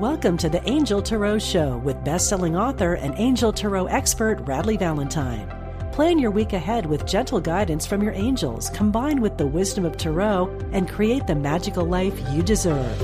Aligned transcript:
Welcome 0.00 0.38
to 0.38 0.48
the 0.48 0.66
Angel 0.66 1.02
Tarot 1.02 1.40
Show 1.40 1.76
with 1.76 2.02
best-selling 2.04 2.56
author 2.56 2.94
and 2.94 3.12
Angel 3.18 3.52
Tarot 3.52 3.84
expert 3.84 4.42
Radleigh 4.46 4.78
Valentine. 4.78 5.46
Plan 5.92 6.18
your 6.18 6.30
week 6.30 6.54
ahead 6.54 6.86
with 6.86 7.04
gentle 7.04 7.38
guidance 7.38 7.84
from 7.84 8.02
your 8.02 8.14
angels, 8.14 8.70
combined 8.70 9.20
with 9.20 9.36
the 9.36 9.46
wisdom 9.46 9.84
of 9.84 9.98
Tarot, 9.98 10.48
and 10.72 10.88
create 10.88 11.26
the 11.26 11.34
magical 11.34 11.84
life 11.84 12.18
you 12.32 12.42
deserve. 12.42 12.98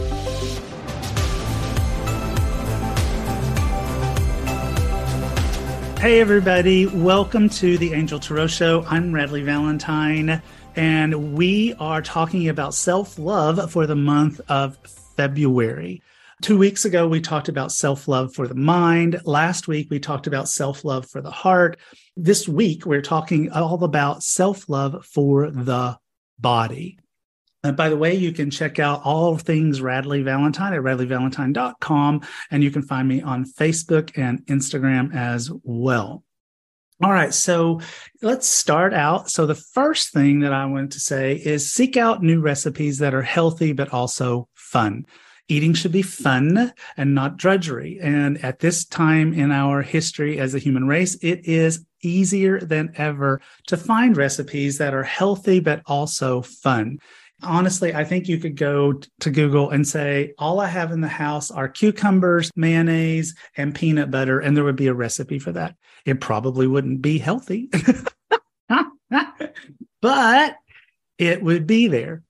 Hey, 5.98 6.18
everybody. 6.18 6.86
Welcome 6.86 7.50
to 7.50 7.76
the 7.76 7.92
Angel 7.92 8.18
Tarot 8.18 8.46
Show. 8.46 8.86
I'm 8.88 9.12
Radleigh 9.12 9.44
Valentine, 9.44 10.40
and 10.76 11.34
we 11.34 11.74
are 11.74 12.00
talking 12.00 12.48
about 12.48 12.72
self 12.72 13.18
love 13.18 13.70
for 13.70 13.86
the 13.86 13.96
month 13.96 14.40
of 14.48 14.78
February. 15.14 16.00
Two 16.42 16.58
weeks 16.58 16.84
ago, 16.84 17.08
we 17.08 17.22
talked 17.22 17.48
about 17.48 17.72
self 17.72 18.08
love 18.08 18.34
for 18.34 18.46
the 18.46 18.54
mind. 18.54 19.20
Last 19.24 19.68
week, 19.68 19.88
we 19.90 19.98
talked 19.98 20.26
about 20.26 20.50
self 20.50 20.84
love 20.84 21.08
for 21.08 21.22
the 21.22 21.30
heart. 21.30 21.78
This 22.14 22.46
week, 22.46 22.84
we're 22.84 23.00
talking 23.00 23.50
all 23.50 23.82
about 23.82 24.22
self 24.22 24.68
love 24.68 25.04
for 25.06 25.50
the 25.50 25.96
body. 26.38 26.98
And 27.64 27.74
by 27.74 27.88
the 27.88 27.96
way, 27.96 28.14
you 28.14 28.32
can 28.32 28.50
check 28.50 28.78
out 28.78 29.00
all 29.02 29.38
things 29.38 29.80
Radleigh 29.80 30.24
Valentine 30.24 30.74
at 30.74 30.80
radleighvalentine.com, 30.80 32.20
and 32.50 32.62
you 32.62 32.70
can 32.70 32.82
find 32.82 33.08
me 33.08 33.22
on 33.22 33.46
Facebook 33.46 34.12
and 34.16 34.44
Instagram 34.46 35.14
as 35.14 35.50
well. 35.62 36.22
All 37.02 37.12
right, 37.12 37.32
so 37.32 37.80
let's 38.20 38.46
start 38.46 38.92
out. 38.92 39.30
So, 39.30 39.46
the 39.46 39.54
first 39.54 40.12
thing 40.12 40.40
that 40.40 40.52
I 40.52 40.66
wanted 40.66 40.90
to 40.92 41.00
say 41.00 41.34
is 41.34 41.72
seek 41.72 41.96
out 41.96 42.22
new 42.22 42.42
recipes 42.42 42.98
that 42.98 43.14
are 43.14 43.22
healthy 43.22 43.72
but 43.72 43.94
also 43.94 44.48
fun 44.54 45.06
eating 45.48 45.74
should 45.74 45.92
be 45.92 46.02
fun 46.02 46.72
and 46.96 47.14
not 47.14 47.36
drudgery. 47.36 47.98
And 48.00 48.42
at 48.44 48.58
this 48.58 48.84
time 48.84 49.32
in 49.32 49.52
our 49.52 49.82
history 49.82 50.38
as 50.38 50.54
a 50.54 50.58
human 50.58 50.86
race, 50.86 51.14
it 51.22 51.46
is 51.46 51.84
easier 52.02 52.60
than 52.60 52.92
ever 52.96 53.40
to 53.66 53.76
find 53.76 54.16
recipes 54.16 54.78
that 54.78 54.94
are 54.94 55.02
healthy 55.02 55.60
but 55.60 55.82
also 55.86 56.42
fun. 56.42 56.98
Honestly, 57.42 57.94
I 57.94 58.04
think 58.04 58.28
you 58.28 58.38
could 58.38 58.56
go 58.56 58.94
to 59.20 59.30
Google 59.30 59.70
and 59.70 59.86
say, 59.86 60.32
All 60.38 60.58
I 60.58 60.68
have 60.68 60.90
in 60.90 61.02
the 61.02 61.08
house 61.08 61.50
are 61.50 61.68
cucumbers, 61.68 62.50
mayonnaise, 62.56 63.34
and 63.56 63.74
peanut 63.74 64.10
butter, 64.10 64.40
and 64.40 64.56
there 64.56 64.64
would 64.64 64.76
be 64.76 64.86
a 64.86 64.94
recipe 64.94 65.38
for 65.38 65.52
that. 65.52 65.76
It 66.06 66.20
probably 66.20 66.66
wouldn't 66.66 67.02
be 67.02 67.18
healthy, 67.18 67.68
but 70.00 70.56
it 71.18 71.42
would 71.42 71.66
be 71.66 71.88
there. 71.88 72.22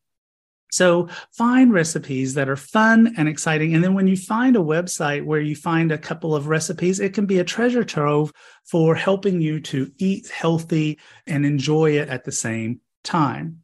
So 0.76 1.09
find 1.32 1.72
recipes 1.72 2.34
that 2.34 2.50
are 2.50 2.56
fun 2.56 3.14
and 3.16 3.31
exciting. 3.31 3.75
And 3.75 3.82
then 3.82 3.94
when 3.94 4.06
you 4.06 4.14
find 4.14 4.56
a 4.56 4.59
website 4.59 5.25
where 5.25 5.41
you 5.41 5.56
find 5.56 5.91
a 5.91 5.97
couple 5.97 6.34
of 6.34 6.48
recipes, 6.48 7.00
it 7.00 7.14
can 7.14 7.25
be 7.25 7.38
a 7.38 7.44
treasure 7.44 7.82
trove 7.82 8.31
for 8.66 8.94
helping 8.94 9.41
you 9.41 9.59
to 9.60 9.91
eat 9.97 10.28
healthy 10.28 10.98
and 11.26 11.47
enjoy 11.47 11.92
it 11.92 12.10
at 12.10 12.25
the 12.25 12.32
same 12.32 12.82
time. 13.03 13.62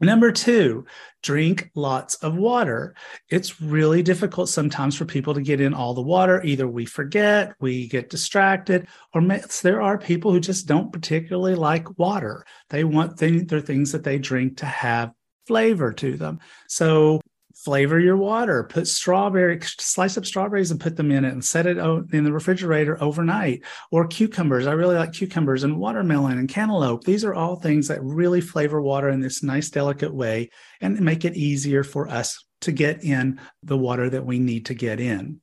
Number 0.00 0.30
two, 0.30 0.86
drink 1.24 1.72
lots 1.74 2.14
of 2.22 2.36
water. 2.36 2.94
It's 3.28 3.60
really 3.60 4.04
difficult 4.04 4.48
sometimes 4.48 4.94
for 4.94 5.06
people 5.06 5.34
to 5.34 5.42
get 5.42 5.60
in 5.60 5.74
all 5.74 5.92
the 5.92 6.02
water. 6.02 6.40
Either 6.44 6.68
we 6.68 6.84
forget, 6.84 7.54
we 7.58 7.88
get 7.88 8.10
distracted, 8.10 8.86
or 9.12 9.22
there 9.62 9.82
are 9.82 9.98
people 9.98 10.30
who 10.30 10.38
just 10.38 10.68
don't 10.68 10.92
particularly 10.92 11.56
like 11.56 11.98
water. 11.98 12.46
They 12.70 12.84
want 12.84 13.18
things, 13.18 13.48
their 13.48 13.60
things 13.60 13.90
that 13.90 14.04
they 14.04 14.20
drink 14.20 14.58
to 14.58 14.66
have 14.66 15.10
flavor 15.48 15.92
to 15.94 16.16
them. 16.16 16.38
So 16.68 17.20
flavor 17.56 17.98
your 17.98 18.16
water, 18.16 18.62
put 18.64 18.86
strawberry, 18.86 19.58
slice 19.62 20.16
up 20.16 20.24
strawberries 20.24 20.70
and 20.70 20.80
put 20.80 20.96
them 20.96 21.10
in 21.10 21.24
it 21.24 21.32
and 21.32 21.44
set 21.44 21.66
it 21.66 21.76
in 21.76 22.22
the 22.22 22.32
refrigerator 22.32 23.02
overnight. 23.02 23.62
Or 23.90 24.06
cucumbers. 24.06 24.66
I 24.66 24.72
really 24.72 24.94
like 24.94 25.12
cucumbers 25.12 25.64
and 25.64 25.78
watermelon 25.78 26.38
and 26.38 26.48
cantaloupe. 26.48 27.02
These 27.02 27.24
are 27.24 27.34
all 27.34 27.56
things 27.56 27.88
that 27.88 28.02
really 28.02 28.40
flavor 28.40 28.80
water 28.80 29.08
in 29.08 29.20
this 29.20 29.42
nice, 29.42 29.70
delicate 29.70 30.14
way 30.14 30.50
and 30.80 31.00
make 31.00 31.24
it 31.24 31.36
easier 31.36 31.82
for 31.82 32.08
us 32.08 32.44
to 32.60 32.72
get 32.72 33.02
in 33.02 33.40
the 33.62 33.76
water 33.76 34.08
that 34.10 34.26
we 34.26 34.38
need 34.38 34.66
to 34.66 34.74
get 34.74 35.00
in. 35.00 35.40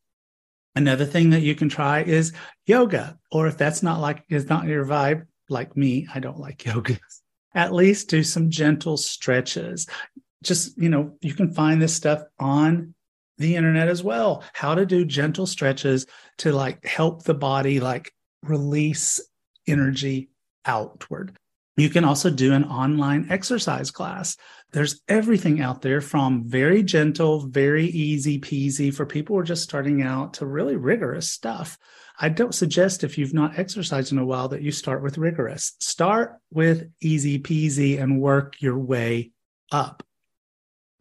Another 0.76 1.06
thing 1.06 1.30
that 1.32 1.42
you 1.42 1.56
can 1.56 1.70
try 1.70 2.04
is 2.04 2.34
yoga, 2.66 3.18
or 3.32 3.48
if 3.48 3.58
that's 3.58 3.82
not 3.82 4.02
like 4.02 4.24
is 4.30 4.50
not 4.50 4.68
your 4.68 4.86
vibe, 4.86 5.26
like 5.50 5.76
me, 5.78 6.08
I 6.14 6.20
don't 6.20 6.40
like 6.40 6.66
yoga 6.66 6.98
at 7.56 7.74
least 7.74 8.10
do 8.10 8.22
some 8.22 8.52
gentle 8.52 8.98
stretches. 8.98 9.88
Just, 10.44 10.78
you 10.78 10.90
know, 10.90 11.18
you 11.22 11.34
can 11.34 11.54
find 11.54 11.82
this 11.82 11.96
stuff 11.96 12.22
on 12.38 12.94
the 13.38 13.56
internet 13.56 13.88
as 13.88 14.04
well. 14.04 14.44
How 14.54 14.76
to 14.76 14.86
do 14.86 15.06
gentle 15.06 15.48
stretches 15.48 16.06
to 16.40 16.52
like 16.52 16.86
help 16.86 17.24
the 17.24 17.34
body 17.34 17.80
like 17.80 18.12
release 18.44 19.20
energy 19.68 20.30
outward. 20.66 21.38
You 21.78 21.90
can 21.90 22.06
also 22.06 22.30
do 22.30 22.53
an 22.53 22.63
online 22.63 23.28
exercise 23.30 23.91
class. 23.91 24.38
There's 24.72 25.02
everything 25.09 25.62
out 25.62 25.81
there 25.81 26.00
from 26.00 26.47
very 26.47 26.84
gentle, 26.84 27.47
very 27.47 27.86
easy 27.88 28.40
peasy 28.40 28.94
for 28.94 29.06
people 29.06 29.36
who 29.36 29.41
are 29.41 29.46
just 29.46 29.63
starting 29.63 30.02
out 30.02 30.36
to 30.36 30.46
really 30.46 30.78
rigorous 30.78 31.30
stuff. 31.30 31.78
I 32.18 32.30
don't 32.30 32.56
suggest 32.56 33.03
if 33.03 33.18
you've 33.18 33.34
not 33.34 33.59
exercised 33.59 34.13
in 34.13 34.19
a 34.19 34.25
while 34.25 34.47
that 34.50 34.62
you 34.62 34.72
start 34.72 35.03
with 35.03 35.18
rigorous. 35.18 35.74
Start 35.80 36.38
with 36.50 36.90
easy 37.02 37.40
peasy 37.40 38.02
and 38.02 38.22
work 38.22 38.62
your 38.62 38.80
way 38.80 39.31
up. 39.69 40.02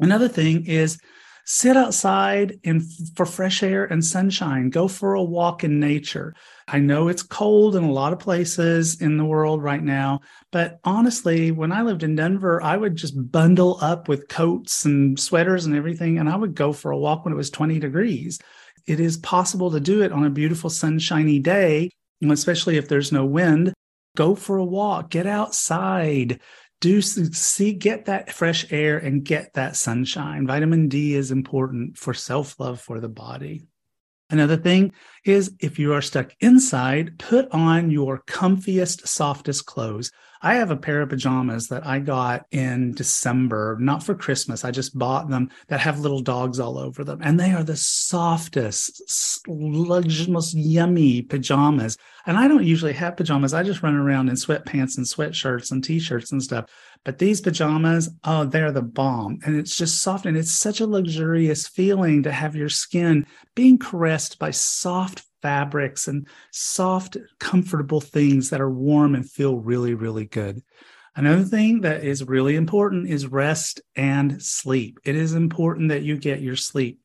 Another 0.01 0.29
thing 0.29 0.67
is 0.67 0.99
sit 1.45 1.77
outside 1.77 2.59
and 2.65 2.83
for 3.15 3.27
fresh 3.27 3.63
air 3.63 3.85
and 3.85 4.05
sunshine. 4.05 4.71
Go 4.71 4.89
for 4.89 5.15
a 5.15 5.23
walk 5.23 5.65
in 5.65 5.79
nature. 5.79 6.35
I 6.67 6.79
know 6.79 7.09
it's 7.09 7.23
cold 7.23 7.77
in 7.77 7.85
a 7.85 7.93
lot 7.93 8.13
of 8.13 8.19
places 8.19 9.01
in 9.01 9.17
the 9.17 9.25
world 9.25 9.63
right 9.63 9.83
now, 9.83 10.21
but 10.51 10.81
honestly, 10.85 11.51
when 11.51 11.73
I 11.73 11.83
lived 11.83 12.03
in 12.03 12.17
Denver, 12.17 12.63
I 12.63 12.77
would 12.77 12.97
just 12.97 13.31
bundle 13.31 13.79
up 13.83 14.09
with 14.09 14.29
coats 14.29 14.85
and 14.85 15.19
sweaters 15.21 15.67
and 15.67 15.77
everything, 15.77 16.19
and 16.19 16.29
I 16.29 16.37
would 16.37 16.55
go 16.55 16.73
for 16.73 16.91
a 16.91 16.99
walk 16.99 17.25
when 17.25 17.35
it 17.35 17.37
was 17.37 17.51
20 17.51 17.79
degrees 17.79 18.41
it 18.87 19.01
is 19.01 19.17
possible 19.17 19.71
to 19.71 19.81
do 19.81 20.03
it 20.03 20.13
on 20.13 20.25
a 20.25 20.31
beautiful 20.31 20.71
sunshiny 20.71 21.39
day, 21.39 21.91
especially 22.23 22.77
if 22.77 22.89
there's 22.89 23.13
no 23.13 23.25
wind. 23.25 23.73
Go 24.17 24.35
for 24.35 24.59
a 24.59 24.65
walk, 24.65 25.11
get 25.11 25.27
outside, 25.27 26.41
do 26.85 27.01
see, 27.01 27.73
get 27.73 28.05
that 28.05 28.31
fresh 28.31 28.71
air 28.71 28.99
and 28.99 29.25
get 29.25 29.55
that 29.55 29.75
sunshine. 29.75 30.47
Vitamin 30.47 30.87
D 30.87 31.15
is 31.15 31.31
important 31.31 31.97
for 31.97 32.13
self 32.13 32.61
love 32.61 32.79
for 32.79 33.01
the 33.01 33.09
body. 33.09 33.63
Another 34.29 34.59
thing 34.59 34.93
is 35.25 35.55
if 35.61 35.79
you 35.79 35.95
are 35.95 36.03
stuck 36.03 36.33
inside, 36.41 37.19
put 37.19 37.51
on 37.53 37.91
your 37.91 38.23
comfiest, 38.27 39.09
softest 39.09 39.65
clothes. 39.65 40.13
I 40.45 40.57
have 40.57 40.71
a 40.71 40.77
pair 40.77 41.01
of 41.01 41.09
pajamas 41.09 41.69
that 41.69 41.87
I 41.87 42.01
got 42.01 42.45
in 42.51 42.93
December, 42.93 43.79
not 43.81 44.03
for 44.03 44.15
Christmas. 44.15 44.63
I 44.63 44.73
just 44.73 44.97
bought 44.97 45.31
them 45.31 45.49
that 45.69 45.81
have 45.81 46.01
little 46.01 46.21
dogs 46.21 46.61
all 46.61 46.77
over 46.77 47.03
them. 47.03 47.21
And 47.23 47.41
they 47.41 47.53
are 47.53 47.65
the 47.65 47.79
softest, 47.79 49.01
most 49.49 50.53
yummy 50.55 51.23
pajamas. 51.23 51.97
And 52.27 52.37
I 52.37 52.47
don't 52.47 52.63
usually 52.63 52.93
have 52.93 53.17
pajamas. 53.17 53.55
I 53.55 53.63
just 53.63 53.83
run 53.83 53.97
around 53.97 54.29
in 54.29 54.35
sweatpants 54.35 54.99
and 54.99 55.07
sweatshirts 55.07 55.73
and 55.73 55.83
t 55.83 55.99
shirts 55.99 56.31
and 56.31 56.43
stuff. 56.43 56.71
But 57.07 57.19
these 57.19 57.41
pajamas, 57.41 58.11
oh, 58.25 58.45
they're 58.45 58.71
the 58.71 58.83
bomb. 58.83 59.39
And 59.47 59.57
it's 59.57 59.75
just 59.75 60.03
soft. 60.03 60.27
And 60.27 60.37
it's 60.37 60.53
such 60.53 60.79
a 60.79 60.87
luxurious 60.87 61.67
feeling 61.67 62.23
to 62.23 62.33
have 62.33 62.55
your 62.55 62.69
skin 62.69 63.27
being 63.55 63.79
caressed 63.79 64.39
by 64.39 64.51
soft 64.51 65.25
fabrics 65.45 66.09
and 66.09 66.27
soft, 66.53 67.19
comfortable 67.39 68.01
things 68.01 68.49
that 68.49 68.63
are 68.63 68.71
warm 68.71 69.15
and 69.15 69.31
feel 69.31 69.59
really, 69.59 69.93
really 69.93 70.25
good. 70.25 70.63
Another 71.15 71.45
thing 71.45 71.83
that 71.83 72.03
is 72.03 72.25
really 72.25 72.57
important 72.57 73.11
is 73.11 73.27
rest 73.27 73.83
and 73.95 74.43
sleep. 74.43 74.99
It 75.05 75.17
is 75.17 75.35
important 75.35 75.91
that 75.91 76.03
you 76.03 76.17
get 76.17 76.41
your 76.41 76.57
sleep. 76.57 76.99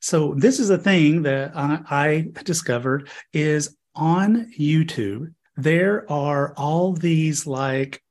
So 0.00 0.32
this 0.38 0.58
is 0.58 0.70
a 0.70 0.78
thing 0.78 1.20
that 1.24 1.52
I, 1.54 2.28
discovered 2.44 3.10
is 3.34 3.76
on 3.94 4.50
YouTube. 4.58 5.34
There 5.58 6.10
are 6.10 6.54
all 6.56 6.94
these 6.94 7.46
like 7.46 8.02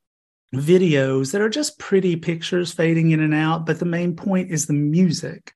videos 0.54 1.31
that 1.31 1.42
are 1.42 1.50
just 1.50 1.80
pretty 1.80 2.16
pictures 2.18 2.72
fading 2.72 3.10
in 3.12 3.19
and 3.19 3.34
out, 3.34 3.66
but 3.66 3.80
the 3.80 3.86
main 3.86 4.16
point 4.16 4.52
is 4.52 4.68
the 4.68 4.74
music. 4.74 5.54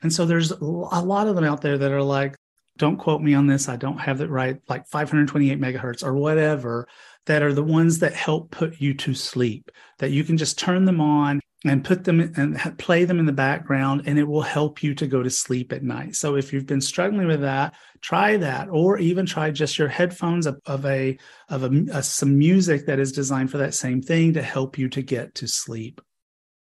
And 0.00 0.12
so 0.12 0.26
there's 0.26 0.52
a 0.52 0.64
lot 0.64 1.26
of 1.26 1.34
them 1.34 1.44
out 1.44 1.60
there 1.60 1.78
that 1.78 1.90
are 1.90 2.02
like 2.02 2.36
don't 2.82 2.96
quote 2.96 3.22
me 3.22 3.32
on 3.32 3.46
this. 3.46 3.68
I 3.68 3.76
don't 3.76 4.00
have 4.00 4.20
it 4.20 4.28
right, 4.28 4.60
like 4.68 4.88
528 4.88 5.60
megahertz 5.60 6.02
or 6.02 6.14
whatever, 6.14 6.88
that 7.26 7.40
are 7.40 7.52
the 7.52 7.62
ones 7.62 8.00
that 8.00 8.12
help 8.12 8.50
put 8.50 8.80
you 8.80 8.92
to 8.94 9.14
sleep, 9.14 9.70
that 10.00 10.10
you 10.10 10.24
can 10.24 10.36
just 10.36 10.58
turn 10.58 10.84
them 10.84 11.00
on 11.00 11.38
and 11.64 11.84
put 11.84 12.02
them 12.02 12.18
and 12.36 12.58
play 12.80 13.04
them 13.04 13.20
in 13.20 13.26
the 13.26 13.32
background 13.32 14.02
and 14.06 14.18
it 14.18 14.24
will 14.24 14.42
help 14.42 14.82
you 14.82 14.96
to 14.96 15.06
go 15.06 15.22
to 15.22 15.30
sleep 15.30 15.72
at 15.72 15.84
night. 15.84 16.16
So 16.16 16.34
if 16.34 16.52
you've 16.52 16.66
been 16.66 16.80
struggling 16.80 17.28
with 17.28 17.42
that, 17.42 17.76
try 18.00 18.36
that 18.38 18.68
or 18.68 18.98
even 18.98 19.26
try 19.26 19.52
just 19.52 19.78
your 19.78 19.86
headphones 19.86 20.46
of, 20.46 20.60
of 20.66 20.84
a 20.84 21.16
of 21.50 21.62
a, 21.62 21.86
a, 21.92 22.02
some 22.02 22.36
music 22.36 22.86
that 22.86 22.98
is 22.98 23.12
designed 23.12 23.52
for 23.52 23.58
that 23.58 23.74
same 23.74 24.02
thing 24.02 24.32
to 24.32 24.42
help 24.42 24.76
you 24.76 24.88
to 24.88 25.02
get 25.02 25.36
to 25.36 25.46
sleep. 25.46 26.00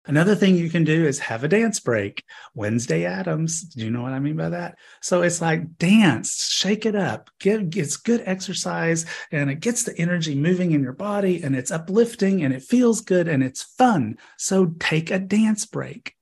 Another 0.08 0.34
thing 0.34 0.56
you 0.56 0.70
can 0.70 0.84
do 0.84 1.04
is 1.04 1.18
have 1.18 1.44
a 1.44 1.48
dance 1.48 1.80
break. 1.80 2.24
Wednesday 2.54 3.04
Addams. 3.04 3.60
Do 3.60 3.84
you 3.84 3.90
know 3.90 4.00
what 4.00 4.14
I 4.14 4.18
mean 4.18 4.36
by 4.36 4.48
that? 4.48 4.78
So 5.02 5.20
it's 5.20 5.42
like 5.42 5.76
dance, 5.76 6.50
shake 6.50 6.86
it 6.86 6.96
up, 6.96 7.28
give 7.38 7.76
it's 7.76 7.98
good 7.98 8.22
exercise 8.24 9.04
and 9.30 9.50
it 9.50 9.60
gets 9.60 9.84
the 9.84 9.96
energy 9.98 10.34
moving 10.34 10.72
in 10.72 10.82
your 10.82 10.94
body 10.94 11.42
and 11.42 11.54
it's 11.54 11.70
uplifting 11.70 12.42
and 12.42 12.54
it 12.54 12.62
feels 12.62 13.02
good 13.02 13.28
and 13.28 13.42
it's 13.42 13.62
fun. 13.62 14.16
So 14.38 14.74
take 14.80 15.10
a 15.10 15.18
dance 15.18 15.66
break. 15.66 16.14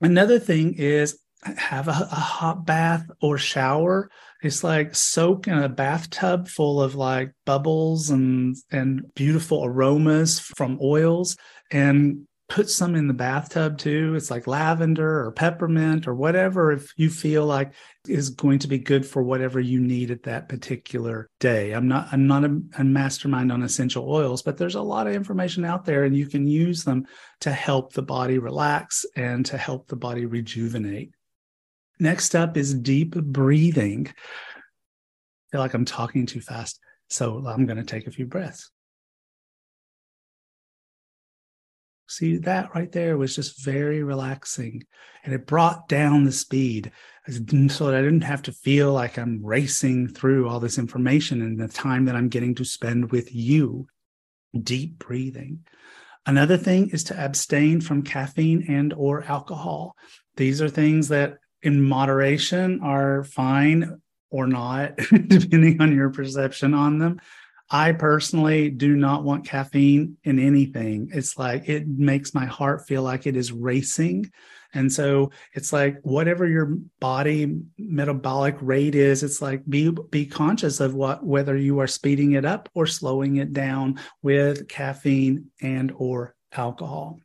Another 0.00 0.38
thing 0.38 0.74
is 0.74 1.18
have 1.42 1.88
a, 1.88 1.90
a 1.90 2.14
hot 2.14 2.64
bath 2.64 3.06
or 3.20 3.38
shower. 3.38 4.08
It's 4.40 4.62
like 4.62 4.94
soak 4.94 5.48
in 5.48 5.58
a 5.58 5.68
bathtub 5.68 6.46
full 6.46 6.80
of 6.80 6.94
like 6.94 7.32
bubbles 7.44 8.10
and 8.10 8.56
and 8.70 9.12
beautiful 9.14 9.64
aromas 9.64 10.38
from 10.38 10.78
oils 10.80 11.36
and 11.72 12.28
put 12.48 12.70
some 12.70 12.94
in 12.94 13.08
the 13.08 13.14
bathtub 13.14 13.76
too. 13.76 14.14
It's 14.14 14.30
like 14.30 14.46
lavender 14.46 15.24
or 15.24 15.32
peppermint 15.32 16.06
or 16.06 16.14
whatever 16.14 16.70
if 16.70 16.92
you 16.96 17.10
feel 17.10 17.44
like 17.44 17.72
is 18.06 18.30
going 18.30 18.60
to 18.60 18.68
be 18.68 18.78
good 18.78 19.04
for 19.04 19.22
whatever 19.22 19.58
you 19.58 19.80
need 19.80 20.10
at 20.12 20.22
that 20.24 20.48
particular 20.48 21.28
day. 21.40 21.72
I'm 21.72 21.88
not 21.88 22.08
I'm 22.12 22.26
not 22.26 22.44
a, 22.44 22.60
a, 22.78 22.84
mastermind 22.84 23.50
on 23.50 23.62
essential 23.62 24.08
oils, 24.08 24.42
but 24.42 24.56
there's 24.56 24.76
a 24.76 24.82
lot 24.82 25.08
of 25.08 25.14
information 25.14 25.64
out 25.64 25.84
there 25.84 26.04
and 26.04 26.16
you 26.16 26.26
can 26.26 26.46
use 26.46 26.84
them 26.84 27.06
to 27.40 27.50
help 27.50 27.92
the 27.92 28.02
body 28.02 28.38
relax 28.38 29.04
and 29.16 29.44
to 29.46 29.58
help 29.58 29.88
the 29.88 29.96
body 29.96 30.24
rejuvenate. 30.24 31.10
Next 31.98 32.34
up 32.36 32.56
is 32.56 32.74
deep 32.74 33.14
breathing. 33.14 34.06
I 34.08 35.50
feel 35.50 35.60
like 35.60 35.74
I'm 35.74 35.84
talking 35.84 36.26
too 36.26 36.40
fast, 36.40 36.78
so 37.08 37.44
I'm 37.46 37.66
going 37.66 37.78
to 37.78 37.84
take 37.84 38.06
a 38.06 38.12
few 38.12 38.26
breaths. 38.26 38.70
See, 42.08 42.36
that 42.38 42.74
right 42.74 42.90
there 42.90 43.16
was 43.16 43.34
just 43.34 43.64
very 43.64 44.02
relaxing. 44.02 44.84
And 45.24 45.34
it 45.34 45.46
brought 45.46 45.88
down 45.88 46.24
the 46.24 46.32
speed 46.32 46.92
so 47.28 47.86
that 47.86 47.94
I 47.94 48.02
didn't 48.02 48.20
have 48.22 48.42
to 48.42 48.52
feel 48.52 48.92
like 48.92 49.18
I'm 49.18 49.44
racing 49.44 50.08
through 50.08 50.48
all 50.48 50.60
this 50.60 50.78
information 50.78 51.42
in 51.42 51.56
the 51.56 51.66
time 51.66 52.04
that 52.04 52.14
I'm 52.14 52.28
getting 52.28 52.54
to 52.56 52.64
spend 52.64 53.10
with 53.10 53.34
you. 53.34 53.88
Deep 54.62 54.98
breathing. 54.98 55.66
Another 56.24 56.56
thing 56.56 56.90
is 56.90 57.04
to 57.04 57.18
abstain 57.18 57.80
from 57.80 58.02
caffeine 58.02 58.64
and 58.68 58.92
or 58.92 59.24
alcohol. 59.24 59.96
These 60.36 60.62
are 60.62 60.68
things 60.68 61.08
that 61.08 61.38
in 61.62 61.82
moderation 61.82 62.80
are 62.82 63.24
fine 63.24 64.00
or 64.30 64.46
not, 64.46 64.96
depending 65.26 65.80
on 65.80 65.94
your 65.94 66.10
perception 66.10 66.74
on 66.74 66.98
them. 66.98 67.20
I 67.70 67.92
personally 67.92 68.70
do 68.70 68.94
not 68.94 69.24
want 69.24 69.46
caffeine 69.46 70.16
in 70.22 70.38
anything. 70.38 71.10
It's 71.12 71.36
like 71.36 71.68
it 71.68 71.88
makes 71.88 72.34
my 72.34 72.46
heart 72.46 72.86
feel 72.86 73.02
like 73.02 73.26
it 73.26 73.36
is 73.36 73.50
racing. 73.50 74.30
And 74.72 74.92
so 74.92 75.30
it's 75.52 75.72
like 75.72 75.98
whatever 76.02 76.46
your 76.46 76.76
body 77.00 77.58
metabolic 77.78 78.56
rate 78.60 78.94
is, 78.94 79.22
it's 79.22 79.42
like 79.42 79.62
be 79.68 79.90
be 80.10 80.26
conscious 80.26 80.80
of 80.80 80.94
what 80.94 81.24
whether 81.24 81.56
you 81.56 81.80
are 81.80 81.86
speeding 81.86 82.32
it 82.32 82.44
up 82.44 82.68
or 82.74 82.86
slowing 82.86 83.36
it 83.36 83.52
down 83.52 83.98
with 84.22 84.68
caffeine 84.68 85.46
and 85.60 85.92
or 85.96 86.36
alcohol. 86.52 87.18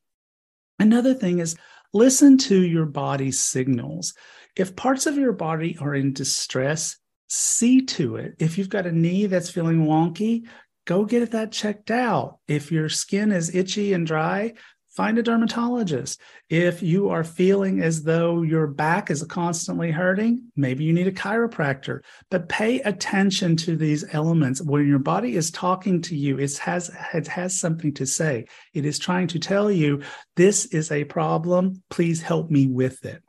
Another 0.80 1.14
thing 1.14 1.40
is 1.40 1.56
listen 1.94 2.38
to 2.40 2.60
your 2.64 2.86
body's 2.86 3.42
signals. 3.42 4.14
If 4.56 4.76
parts 4.76 5.06
of 5.06 5.18
your 5.18 5.34
body 5.34 5.78
are 5.80 5.94
in 5.94 6.14
distress, 6.14 6.98
see 7.32 7.82
to 7.82 8.18
it. 8.18 8.36
If 8.40 8.58
you've 8.58 8.68
got 8.68 8.86
a 8.86 8.92
knee 8.92 9.26
that's 9.26 9.50
feeling 9.50 9.86
wonky, 9.86 10.48
go 10.86 11.06
get 11.06 11.32
that 11.32 11.54
checked 11.54 11.90
out. 11.90 12.40
If 12.46 12.74
your 12.74 12.90
skin 12.90 13.32
is 13.32 13.56
itchy 13.56 13.94
and 13.94 14.06
dry, 14.06 14.56
find 14.90 15.18
a 15.18 15.24
dermatologist. 15.24 16.20
If 16.50 16.84
you 16.84 17.08
are 17.08 17.24
feeling 17.24 17.82
as 17.82 18.04
though 18.04 18.42
your 18.42 18.68
back 18.68 19.10
is 19.10 19.24
constantly 19.24 19.92
hurting, 19.92 20.52
maybe 20.58 20.84
you 20.84 20.92
need 20.92 21.08
a 21.08 21.14
chiropractor. 21.14 22.02
But 22.30 22.50
pay 22.50 22.82
attention 22.82 23.56
to 23.58 23.78
these 23.78 24.04
elements. 24.14 24.62
When 24.62 24.86
your 24.86 25.00
body 25.00 25.38
is 25.38 25.52
talking 25.52 26.02
to 26.02 26.18
you, 26.18 26.38
it 26.38 26.58
has, 26.58 26.92
it 27.14 27.28
has 27.28 27.58
something 27.58 27.94
to 27.94 28.06
say. 28.06 28.48
It 28.74 28.86
is 28.86 29.00
trying 29.00 29.28
to 29.28 29.40
tell 29.40 29.72
you, 29.72 30.02
this 30.36 30.66
is 30.66 30.92
a 30.92 31.06
problem. 31.06 31.82
Please 31.90 32.22
help 32.22 32.52
me 32.52 32.68
with 32.68 33.06
it. 33.06 33.24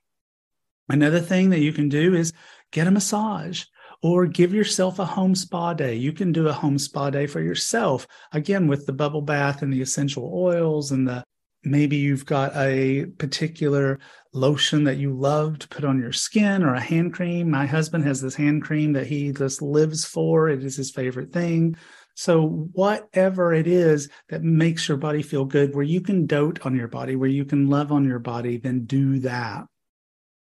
Another 0.89 1.21
thing 1.21 1.51
that 1.51 1.61
you 1.61 1.73
can 1.73 1.89
do 1.89 2.17
is 2.17 2.33
get 2.73 2.89
a 2.89 2.91
massage 2.91 3.65
or 4.03 4.27
give 4.27 4.53
yourself 4.53 4.99
a 4.99 5.05
home 5.05 5.35
spa 5.35 5.73
day. 5.73 5.95
You 5.95 6.13
can 6.13 6.33
do 6.33 6.49
a 6.49 6.53
home 6.53 6.79
spa 6.79 7.11
day 7.11 7.27
for 7.27 7.41
yourself, 7.41 8.07
again, 8.33 8.67
with 8.67 8.87
the 8.87 8.93
bubble 8.93 9.23
bath 9.23 9.63
and 9.63 9.73
the 9.73 9.81
essential 9.81 10.31
oils 10.35 10.91
and 10.91 11.07
the 11.07 11.25
maybe 11.65 11.97
you've 11.97 12.27
got 12.27 12.55
a 12.57 13.07
particular 13.19 14.01
lotion 14.33 14.85
that 14.85 14.97
you 14.97 15.13
love 15.13 15.59
to 15.61 15.69
put 15.69 15.85
on 15.85 16.01
your 16.01 16.13
skin 16.13 16.65
or 16.65 16.75
a 16.75 16.81
hand 16.81 17.13
cream. 17.13 17.51
My 17.51 17.67
husband 17.67 18.05
has 18.05 18.21
this 18.21 18.35
hand 18.35 18.63
cream 18.63 18.93
that 18.95 19.07
he 19.07 19.31
just 19.33 19.63
lives 19.63 20.05
for, 20.05 20.49
it 20.49 20.65
is 20.65 20.77
his 20.77 20.91
favorite 20.91 21.33
thing. 21.33 21.77
So, 22.15 22.69
whatever 22.73 23.55
it 23.55 23.67
is 23.67 24.11
that 24.29 24.43
makes 24.43 24.87
your 24.87 24.99
body 24.99 25.23
feel 25.23 25.47
good, 25.47 25.75
where 25.75 25.85
you 25.85 26.01
can 26.01 26.27
dote 26.27 26.67
on 26.67 26.77
your 26.77 26.89
body, 26.89 27.17
where 27.17 27.29
you 27.29 27.45
can 27.45 27.71
love 27.71 27.91
on 27.91 28.05
your 28.05 28.19
body, 28.19 28.59
then 28.59 28.85
do 28.85 29.21
that. 29.21 29.65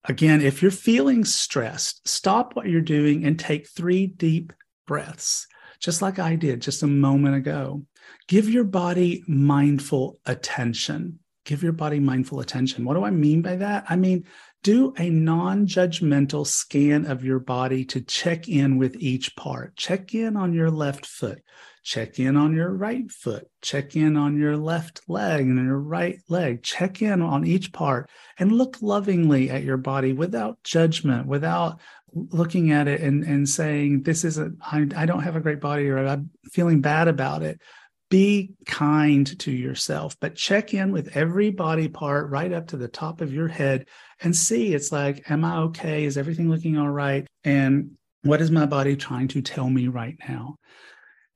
Again, 0.07 0.41
if 0.41 0.61
you're 0.61 0.71
feeling 0.71 1.25
stressed, 1.25 2.07
stop 2.07 2.55
what 2.55 2.67
you're 2.67 2.81
doing 2.81 3.25
and 3.25 3.37
take 3.37 3.67
three 3.67 4.07
deep 4.07 4.53
breaths, 4.85 5.47
just 5.79 6.01
like 6.01 6.17
I 6.17 6.35
did 6.35 6.61
just 6.61 6.83
a 6.83 6.87
moment 6.87 7.35
ago. 7.35 7.83
Give 8.27 8.49
your 8.49 8.63
body 8.63 9.23
mindful 9.27 10.19
attention. 10.25 11.19
Give 11.43 11.61
your 11.61 11.73
body 11.73 11.99
mindful 11.99 12.39
attention. 12.39 12.85
What 12.85 12.93
do 12.93 13.03
I 13.03 13.11
mean 13.11 13.41
by 13.41 13.57
that? 13.57 13.85
I 13.89 13.97
mean, 13.97 14.25
do 14.67 14.93
a 14.97 15.09
non 15.09 15.65
judgmental 15.65 16.45
scan 16.45 17.05
of 17.05 17.23
your 17.23 17.39
body 17.39 17.85
to 17.85 18.01
check 18.01 18.49
in 18.49 18.77
with 18.77 18.97
each 18.97 19.33
part. 19.37 19.77
Check 19.77 20.13
in 20.13 20.35
on 20.35 20.53
your 20.53 20.69
left 20.69 21.05
foot 21.05 21.41
check 21.87 22.19
in 22.19 22.35
on 22.35 22.53
your 22.53 22.69
right 22.69 23.09
foot, 23.09 23.47
check 23.61 23.95
in 23.95 24.17
on 24.17 24.37
your 24.37 24.57
left 24.57 24.99
leg 25.07 25.39
and 25.39 25.65
your 25.65 25.79
right 25.79 26.19
leg, 26.27 26.61
check 26.61 27.01
in 27.01 27.21
on 27.21 27.47
each 27.47 27.71
part 27.71 28.09
and 28.37 28.51
look 28.51 28.75
lovingly 28.81 29.49
at 29.49 29.63
your 29.63 29.77
body 29.77 30.11
without 30.11 30.61
judgment, 30.65 31.25
without 31.27 31.79
looking 32.13 32.73
at 32.73 32.89
it 32.89 32.99
and, 32.99 33.23
and 33.23 33.47
saying, 33.47 34.03
This 34.03 34.25
isn't, 34.25 34.57
I, 34.61 34.85
I 34.97 35.05
don't 35.05 35.23
have 35.23 35.37
a 35.37 35.39
great 35.39 35.61
body 35.61 35.87
or 35.87 36.05
I'm 36.05 36.29
feeling 36.51 36.81
bad 36.81 37.07
about 37.07 37.41
it. 37.41 37.61
Be 38.09 38.53
kind 38.65 39.37
to 39.39 39.51
yourself, 39.51 40.15
but 40.19 40.35
check 40.35 40.73
in 40.73 40.91
with 40.91 41.15
every 41.15 41.51
body 41.51 41.87
part 41.87 42.29
right 42.29 42.51
up 42.53 42.67
to 42.67 42.77
the 42.77 42.87
top 42.87 43.21
of 43.21 43.33
your 43.33 43.47
head 43.47 43.85
and 44.21 44.35
see 44.35 44.73
it's 44.73 44.91
like, 44.91 45.29
am 45.29 45.43
I 45.43 45.57
okay? 45.57 46.05
Is 46.05 46.17
everything 46.17 46.49
looking 46.49 46.77
all 46.77 46.89
right? 46.89 47.27
And 47.43 47.91
what 48.23 48.41
is 48.41 48.51
my 48.51 48.65
body 48.65 48.95
trying 48.95 49.27
to 49.29 49.41
tell 49.41 49.69
me 49.69 49.87
right 49.87 50.17
now? 50.27 50.55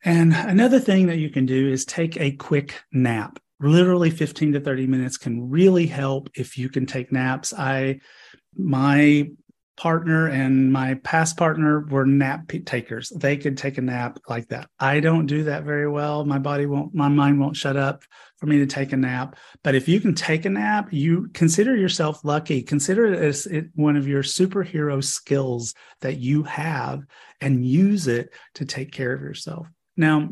And 0.04 0.34
another 0.34 0.80
thing 0.80 1.08
that 1.08 1.18
you 1.18 1.30
can 1.30 1.46
do 1.46 1.70
is 1.70 1.86
take 1.86 2.18
a 2.18 2.32
quick 2.32 2.82
nap. 2.92 3.40
Literally 3.60 4.10
15 4.10 4.54
to 4.54 4.60
30 4.60 4.88
minutes 4.88 5.18
can 5.18 5.50
really 5.50 5.86
help 5.86 6.30
if 6.36 6.58
you 6.58 6.70
can 6.70 6.86
take 6.88 7.12
naps. 7.12 7.54
I, 7.54 8.00
my 8.58 9.30
partner 9.82 10.28
and 10.28 10.72
my 10.72 10.94
past 11.04 11.36
partner 11.38 11.80
were 11.90 12.06
nap 12.06 12.52
takers. 12.68 13.10
They 13.10 13.36
could 13.36 13.58
take 13.58 13.80
a 13.80 13.82
nap 13.82 14.20
like 14.30 14.50
that. 14.50 14.70
I 14.80 15.00
don't 15.00 15.26
do 15.26 15.46
that 15.46 15.64
very 15.64 15.90
well. 15.90 16.24
My 16.24 16.38
body 16.38 16.68
won't, 16.68 16.94
my 16.94 17.08
mind 17.08 17.40
won't 17.40 17.58
shut 17.58 17.76
up 17.76 18.04
for 18.38 18.46
me 18.46 18.60
to 18.60 18.68
take 18.68 18.94
a 18.94 18.98
nap. 18.98 19.38
But 19.64 19.74
if 19.74 19.88
you 19.88 20.00
can 20.00 20.14
take 20.14 20.46
a 20.46 20.52
nap, 20.52 20.90
you 20.94 21.30
consider 21.34 21.76
yourself 21.76 22.24
lucky. 22.24 22.62
Consider 22.62 23.08
it 23.08 23.24
as 23.24 23.48
one 23.74 23.98
of 23.98 24.08
your 24.08 24.22
superhero 24.22 25.04
skills 25.04 25.74
that 26.02 26.20
you 26.20 26.44
have 26.44 27.02
and 27.40 27.66
use 27.66 28.08
it 28.08 28.36
to 28.54 28.66
take 28.66 28.92
care 28.92 29.14
of 29.14 29.22
yourself. 29.22 29.66
Now, 29.98 30.30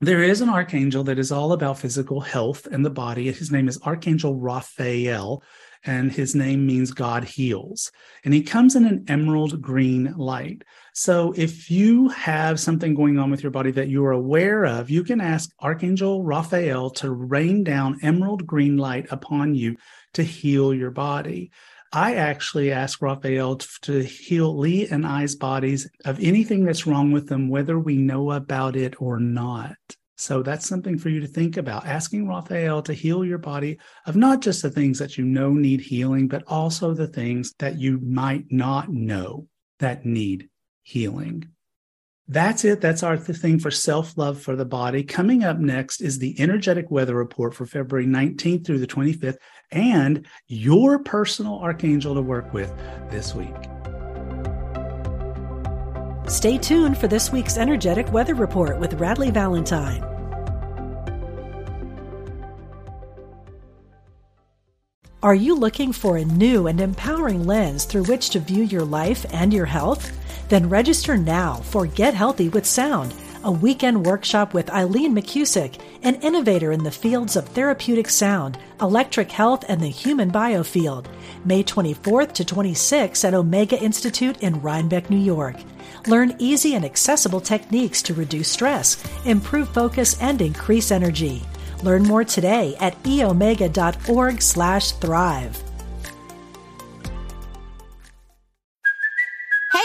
there 0.00 0.22
is 0.22 0.40
an 0.40 0.48
archangel 0.48 1.02
that 1.04 1.18
is 1.18 1.32
all 1.32 1.52
about 1.52 1.78
physical 1.78 2.20
health 2.20 2.66
and 2.70 2.84
the 2.84 2.90
body. 2.90 3.32
His 3.32 3.50
name 3.50 3.66
is 3.66 3.80
Archangel 3.82 4.36
Raphael 4.36 5.42
and 5.84 6.12
his 6.12 6.34
name 6.34 6.66
means 6.66 6.90
God 6.90 7.24
heals. 7.24 7.90
And 8.24 8.32
he 8.32 8.42
comes 8.42 8.76
in 8.76 8.84
an 8.84 9.04
emerald 9.08 9.60
green 9.60 10.14
light. 10.16 10.62
So 10.94 11.32
if 11.36 11.70
you 11.70 12.08
have 12.10 12.60
something 12.60 12.94
going 12.94 13.18
on 13.18 13.30
with 13.30 13.42
your 13.42 13.50
body 13.52 13.70
that 13.72 13.88
you 13.88 14.04
are 14.04 14.12
aware 14.12 14.64
of, 14.64 14.90
you 14.90 15.04
can 15.04 15.20
ask 15.20 15.50
Archangel 15.60 16.22
Raphael 16.22 16.90
to 16.90 17.10
rain 17.10 17.64
down 17.64 17.98
emerald 18.02 18.46
green 18.46 18.76
light 18.76 19.06
upon 19.10 19.54
you 19.54 19.76
to 20.14 20.22
heal 20.22 20.74
your 20.74 20.90
body. 20.90 21.50
I 21.94 22.14
actually 22.14 22.72
ask 22.72 23.02
Raphael 23.02 23.56
to 23.82 24.02
heal 24.02 24.56
Lee 24.56 24.88
and 24.88 25.06
I's 25.06 25.34
bodies 25.34 25.90
of 26.06 26.18
anything 26.20 26.64
that's 26.64 26.86
wrong 26.86 27.12
with 27.12 27.28
them, 27.28 27.50
whether 27.50 27.78
we 27.78 27.96
know 27.96 28.32
about 28.32 28.76
it 28.76 29.00
or 29.00 29.20
not. 29.20 29.76
So 30.16 30.42
that's 30.42 30.66
something 30.66 30.98
for 30.98 31.08
you 31.08 31.20
to 31.20 31.26
think 31.26 31.56
about 31.56 31.86
asking 31.86 32.28
Raphael 32.28 32.82
to 32.82 32.92
heal 32.92 33.24
your 33.24 33.38
body 33.38 33.78
of 34.06 34.14
not 34.14 34.40
just 34.40 34.62
the 34.62 34.70
things 34.70 34.98
that 34.98 35.16
you 35.16 35.24
know 35.24 35.52
need 35.52 35.80
healing, 35.80 36.28
but 36.28 36.44
also 36.46 36.94
the 36.94 37.08
things 37.08 37.54
that 37.58 37.78
you 37.78 37.98
might 37.98 38.44
not 38.50 38.88
know 38.90 39.48
that 39.78 40.04
need 40.04 40.48
healing. 40.82 41.48
That's 42.28 42.64
it. 42.64 42.80
That's 42.80 43.02
our 43.02 43.16
thing 43.16 43.58
for 43.58 43.70
self 43.70 44.16
love 44.16 44.40
for 44.40 44.54
the 44.54 44.64
body. 44.64 45.02
Coming 45.02 45.44
up 45.44 45.58
next 45.58 46.00
is 46.00 46.18
the 46.18 46.40
energetic 46.40 46.90
weather 46.90 47.14
report 47.14 47.54
for 47.54 47.66
February 47.66 48.06
19th 48.06 48.64
through 48.64 48.78
the 48.78 48.86
25th 48.86 49.36
and 49.70 50.26
your 50.46 51.00
personal 51.00 51.58
archangel 51.58 52.14
to 52.14 52.22
work 52.22 52.52
with 52.54 52.72
this 53.10 53.34
week. 53.34 53.81
Stay 56.32 56.56
tuned 56.56 56.96
for 56.96 57.08
this 57.08 57.30
week's 57.30 57.58
energetic 57.58 58.10
weather 58.10 58.34
report 58.34 58.80
with 58.80 58.98
Radleigh 58.98 59.34
Valentine. 59.34 60.02
Are 65.22 65.34
you 65.34 65.54
looking 65.54 65.92
for 65.92 66.16
a 66.16 66.24
new 66.24 66.68
and 66.68 66.80
empowering 66.80 67.44
lens 67.44 67.84
through 67.84 68.04
which 68.04 68.30
to 68.30 68.40
view 68.40 68.62
your 68.62 68.82
life 68.82 69.26
and 69.30 69.52
your 69.52 69.66
health? 69.66 70.10
Then 70.48 70.70
register 70.70 71.18
now 71.18 71.56
for 71.56 71.84
Get 71.84 72.14
Healthy 72.14 72.48
with 72.48 72.64
Sound, 72.64 73.12
a 73.44 73.52
weekend 73.52 74.06
workshop 74.06 74.54
with 74.54 74.70
Eileen 74.70 75.14
McKusick, 75.14 75.78
an 76.02 76.14
innovator 76.22 76.72
in 76.72 76.82
the 76.82 76.90
fields 76.90 77.36
of 77.36 77.46
therapeutic 77.48 78.08
sound, 78.08 78.58
electric 78.80 79.30
health, 79.30 79.66
and 79.68 79.82
the 79.82 79.88
human 79.88 80.30
biofield. 80.30 81.08
May 81.44 81.62
24th 81.62 82.32
to 82.32 82.44
26th 82.44 83.22
at 83.22 83.34
Omega 83.34 83.78
Institute 83.78 84.40
in 84.40 84.62
Rhinebeck, 84.62 85.10
New 85.10 85.18
York. 85.18 85.56
Learn 86.06 86.34
easy 86.38 86.74
and 86.74 86.84
accessible 86.84 87.40
techniques 87.40 88.02
to 88.02 88.14
reduce 88.14 88.48
stress, 88.48 89.02
improve 89.24 89.68
focus, 89.68 90.20
and 90.20 90.42
increase 90.42 90.90
energy. 90.90 91.42
Learn 91.82 92.02
more 92.02 92.24
today 92.24 92.76
at 92.80 93.00
eomega.org 93.02 94.36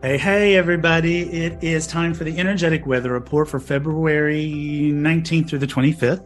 Hey, 0.00 0.16
hey, 0.16 0.54
everybody. 0.54 1.22
It 1.22 1.64
is 1.64 1.84
time 1.84 2.14
for 2.14 2.22
the 2.22 2.38
energetic 2.38 2.86
weather 2.86 3.10
report 3.10 3.48
for 3.48 3.58
February 3.58 4.92
19th 4.94 5.48
through 5.48 5.58
the 5.58 5.66
25th. 5.66 6.24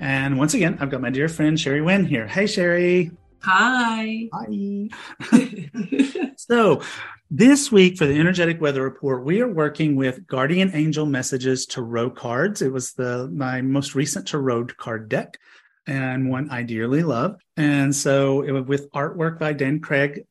And 0.00 0.36
once 0.36 0.54
again, 0.54 0.76
I've 0.80 0.90
got 0.90 1.00
my 1.00 1.10
dear 1.10 1.28
friend 1.28 1.58
Sherry 1.58 1.80
Wynn 1.82 2.04
here. 2.04 2.26
Hey, 2.26 2.48
Sherry. 2.48 3.12
Hi. 3.44 4.28
Hi. 4.32 4.88
so, 6.36 6.82
this 7.30 7.70
week 7.70 7.96
for 7.96 8.06
the 8.06 8.18
energetic 8.18 8.60
weather 8.60 8.82
report, 8.82 9.24
we 9.24 9.40
are 9.40 9.46
working 9.46 9.94
with 9.94 10.26
Guardian 10.26 10.72
Angel 10.74 11.06
Messages 11.06 11.64
Tarot 11.64 12.10
cards. 12.10 12.60
It 12.60 12.72
was 12.72 12.92
the 12.94 13.28
my 13.32 13.62
most 13.62 13.94
recent 13.94 14.26
tarot 14.26 14.66
card 14.78 15.08
deck 15.08 15.38
and 15.86 16.28
one 16.28 16.50
I 16.50 16.64
dearly 16.64 17.04
love. 17.04 17.36
And 17.56 17.94
so 17.94 18.42
it 18.42 18.50
was 18.50 18.64
with 18.64 18.90
artwork 18.90 19.38
by 19.38 19.52
Dan 19.52 19.78
Craig. 19.78 20.24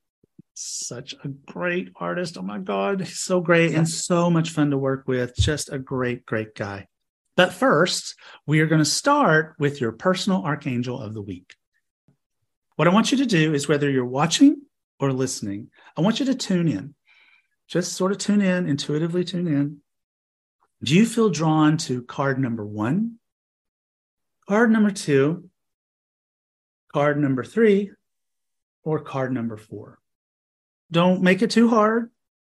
Such 0.64 1.16
a 1.24 1.28
great 1.28 1.90
artist. 1.96 2.38
Oh 2.38 2.44
my 2.44 2.60
God. 2.60 3.00
He's 3.00 3.20
so 3.20 3.42
great 3.42 3.74
and 3.74 3.90
so 3.90 4.30
much 4.30 4.52
fun 4.52 4.70
to 4.70 4.78
work 4.78 5.08
with. 5.08 5.36
Just 5.36 5.74
a 5.74 5.80
great, 5.80 6.24
great 6.24 6.54
guy. 6.54 6.88
But 7.36 7.52
first, 7.52 8.14
we 8.46 8.60
are 8.60 8.68
going 8.68 8.78
to 8.78 8.86
start 8.86 9.56
with 9.58 9.82
your 9.82 9.92
personal 9.92 10.44
archangel 10.44 11.02
of 11.02 11.16
the 11.16 11.22
week. 11.22 11.56
What 12.76 12.88
I 12.88 12.94
want 12.94 13.12
you 13.12 13.18
to 13.18 13.26
do 13.26 13.56
is 13.56 13.68
whether 13.68 13.90
you're 13.90 14.06
watching 14.06 14.62
or 15.00 15.12
listening, 15.12 15.72
I 15.98 16.02
want 16.02 16.20
you 16.20 16.28
to 16.28 16.36
tune 16.36 16.68
in. 16.68 16.94
Just 17.68 17.94
sort 17.94 18.12
of 18.12 18.20
tune 18.20 18.42
in, 18.42 18.68
intuitively 18.68 19.24
tune 19.24 19.48
in. 19.48 19.78
Do 20.84 20.96
you 20.96 21.08
feel 21.08 21.32
drawn 21.32 21.78
to 21.78 22.04
card 22.04 22.38
number 22.38 22.68
one, 22.68 23.18
card 24.48 24.70
number 24.70 24.92
two, 24.92 25.50
card 26.94 27.18
number 27.18 27.44
three, 27.44 27.92
or 28.84 29.00
card 29.00 29.34
number 29.34 29.58
four? 29.58 30.01
Don't 30.92 31.22
make 31.22 31.42
it 31.42 31.52
too 31.52 31.70
hard. 31.70 32.10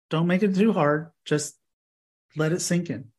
Don't 0.09 0.27
make 0.27 0.43
it 0.43 0.55
too 0.55 0.73
hard. 0.73 1.11
Just 1.25 1.57
let 2.35 2.51
it 2.51 2.61
sink 2.61 2.89
in. 2.89 3.09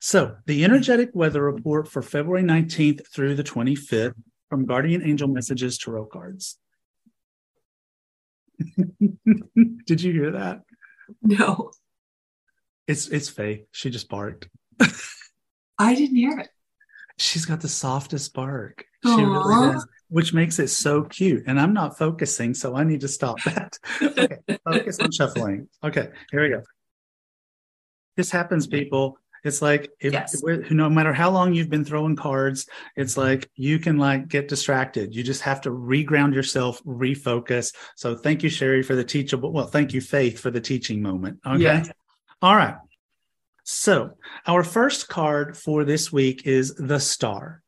So, 0.00 0.36
the 0.46 0.64
energetic 0.64 1.10
weather 1.12 1.42
report 1.42 1.86
for 1.86 2.00
February 2.00 2.42
19th 2.42 3.06
through 3.12 3.34
the 3.34 3.44
25th 3.44 4.14
from 4.48 4.64
Guardian 4.64 5.02
Angel 5.02 5.28
Messages 5.28 5.76
Tarot 5.76 6.06
cards. 6.06 6.58
Did 9.86 10.02
you 10.02 10.12
hear 10.12 10.32
that? 10.32 10.62
No. 11.22 11.72
It's 12.86 13.08
it's 13.08 13.28
Faith. 13.28 13.66
She 13.72 13.90
just 13.90 14.08
barked. 14.08 14.48
I 15.78 15.94
didn't 15.94 16.16
hear 16.16 16.38
it. 16.38 16.48
She's 17.18 17.44
got 17.44 17.60
the 17.60 17.68
softest 17.68 18.32
bark. 18.32 18.84
She 19.04 19.22
really 19.22 19.72
does, 19.72 19.86
which 20.08 20.34
makes 20.34 20.58
it 20.58 20.68
so 20.68 21.04
cute. 21.04 21.44
And 21.46 21.58
I'm 21.58 21.72
not 21.72 21.96
focusing, 21.96 22.54
so 22.54 22.76
I 22.76 22.84
need 22.84 23.00
to 23.00 23.08
stop 23.08 23.42
that. 23.44 23.78
okay, 24.02 24.38
focus 24.64 24.98
on 25.00 25.10
shuffling. 25.10 25.68
Okay, 25.82 26.08
here 26.30 26.42
we 26.42 26.48
go. 26.50 26.62
This 28.16 28.30
happens, 28.30 28.66
people. 28.66 29.18
It's 29.42 29.62
like 29.62 29.90
if, 30.00 30.12
yes. 30.12 30.42
if, 30.44 30.70
no 30.70 30.90
matter 30.90 31.14
how 31.14 31.30
long 31.30 31.54
you've 31.54 31.70
been 31.70 31.84
throwing 31.84 32.16
cards, 32.16 32.68
it's 32.96 33.16
like 33.16 33.48
you 33.54 33.78
can 33.78 33.96
like 33.96 34.28
get 34.28 34.48
distracted. 34.48 35.14
You 35.14 35.22
just 35.22 35.40
have 35.42 35.62
to 35.62 35.70
reground 35.70 36.34
yourself, 36.34 36.82
refocus. 36.84 37.74
So 37.96 38.14
thank 38.14 38.42
you, 38.42 38.50
Sherry, 38.50 38.82
for 38.82 38.94
the 38.94 39.04
teachable. 39.04 39.52
Well, 39.52 39.66
thank 39.66 39.94
you, 39.94 40.02
Faith, 40.02 40.38
for 40.38 40.50
the 40.50 40.60
teaching 40.60 41.00
moment. 41.00 41.38
Okay. 41.46 41.62
Yeah. 41.62 41.84
All 42.42 42.54
right. 42.54 42.76
So 43.64 44.10
our 44.46 44.62
first 44.62 45.08
card 45.08 45.56
for 45.56 45.84
this 45.84 46.12
week 46.12 46.46
is 46.46 46.74
the 46.74 46.98
star. 46.98 47.62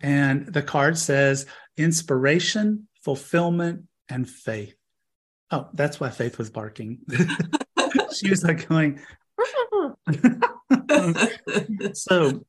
And 0.00 0.46
the 0.46 0.62
card 0.62 0.96
says 0.98 1.46
inspiration, 1.76 2.88
fulfillment, 3.02 3.84
and 4.08 4.28
faith. 4.28 4.74
Oh, 5.50 5.68
that's 5.72 5.98
why 5.98 6.10
Faith 6.10 6.38
was 6.38 6.50
barking. 6.50 6.98
she 8.14 8.28
was 8.30 8.44
like 8.44 8.68
going, 8.68 9.00
so 11.94 12.44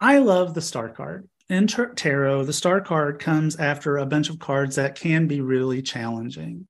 I 0.00 0.18
love 0.18 0.54
the 0.54 0.60
star 0.60 0.90
card. 0.90 1.28
In 1.48 1.66
tarot, 1.66 2.44
the 2.44 2.52
star 2.52 2.80
card 2.80 3.18
comes 3.18 3.56
after 3.56 3.98
a 3.98 4.06
bunch 4.06 4.30
of 4.30 4.38
cards 4.38 4.76
that 4.76 4.94
can 4.94 5.26
be 5.26 5.40
really 5.40 5.82
challenging. 5.82 6.66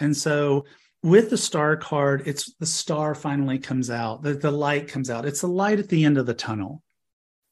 And 0.00 0.16
so 0.16 0.64
with 1.02 1.30
the 1.30 1.38
star 1.38 1.76
card, 1.76 2.22
it's 2.26 2.52
the 2.54 2.66
star 2.66 3.14
finally 3.14 3.58
comes 3.58 3.90
out, 3.90 4.22
the, 4.22 4.34
the 4.34 4.50
light 4.50 4.88
comes 4.88 5.10
out. 5.10 5.26
It's 5.26 5.40
the 5.40 5.48
light 5.48 5.78
at 5.78 5.88
the 5.88 6.04
end 6.04 6.18
of 6.18 6.26
the 6.26 6.34
tunnel. 6.34 6.82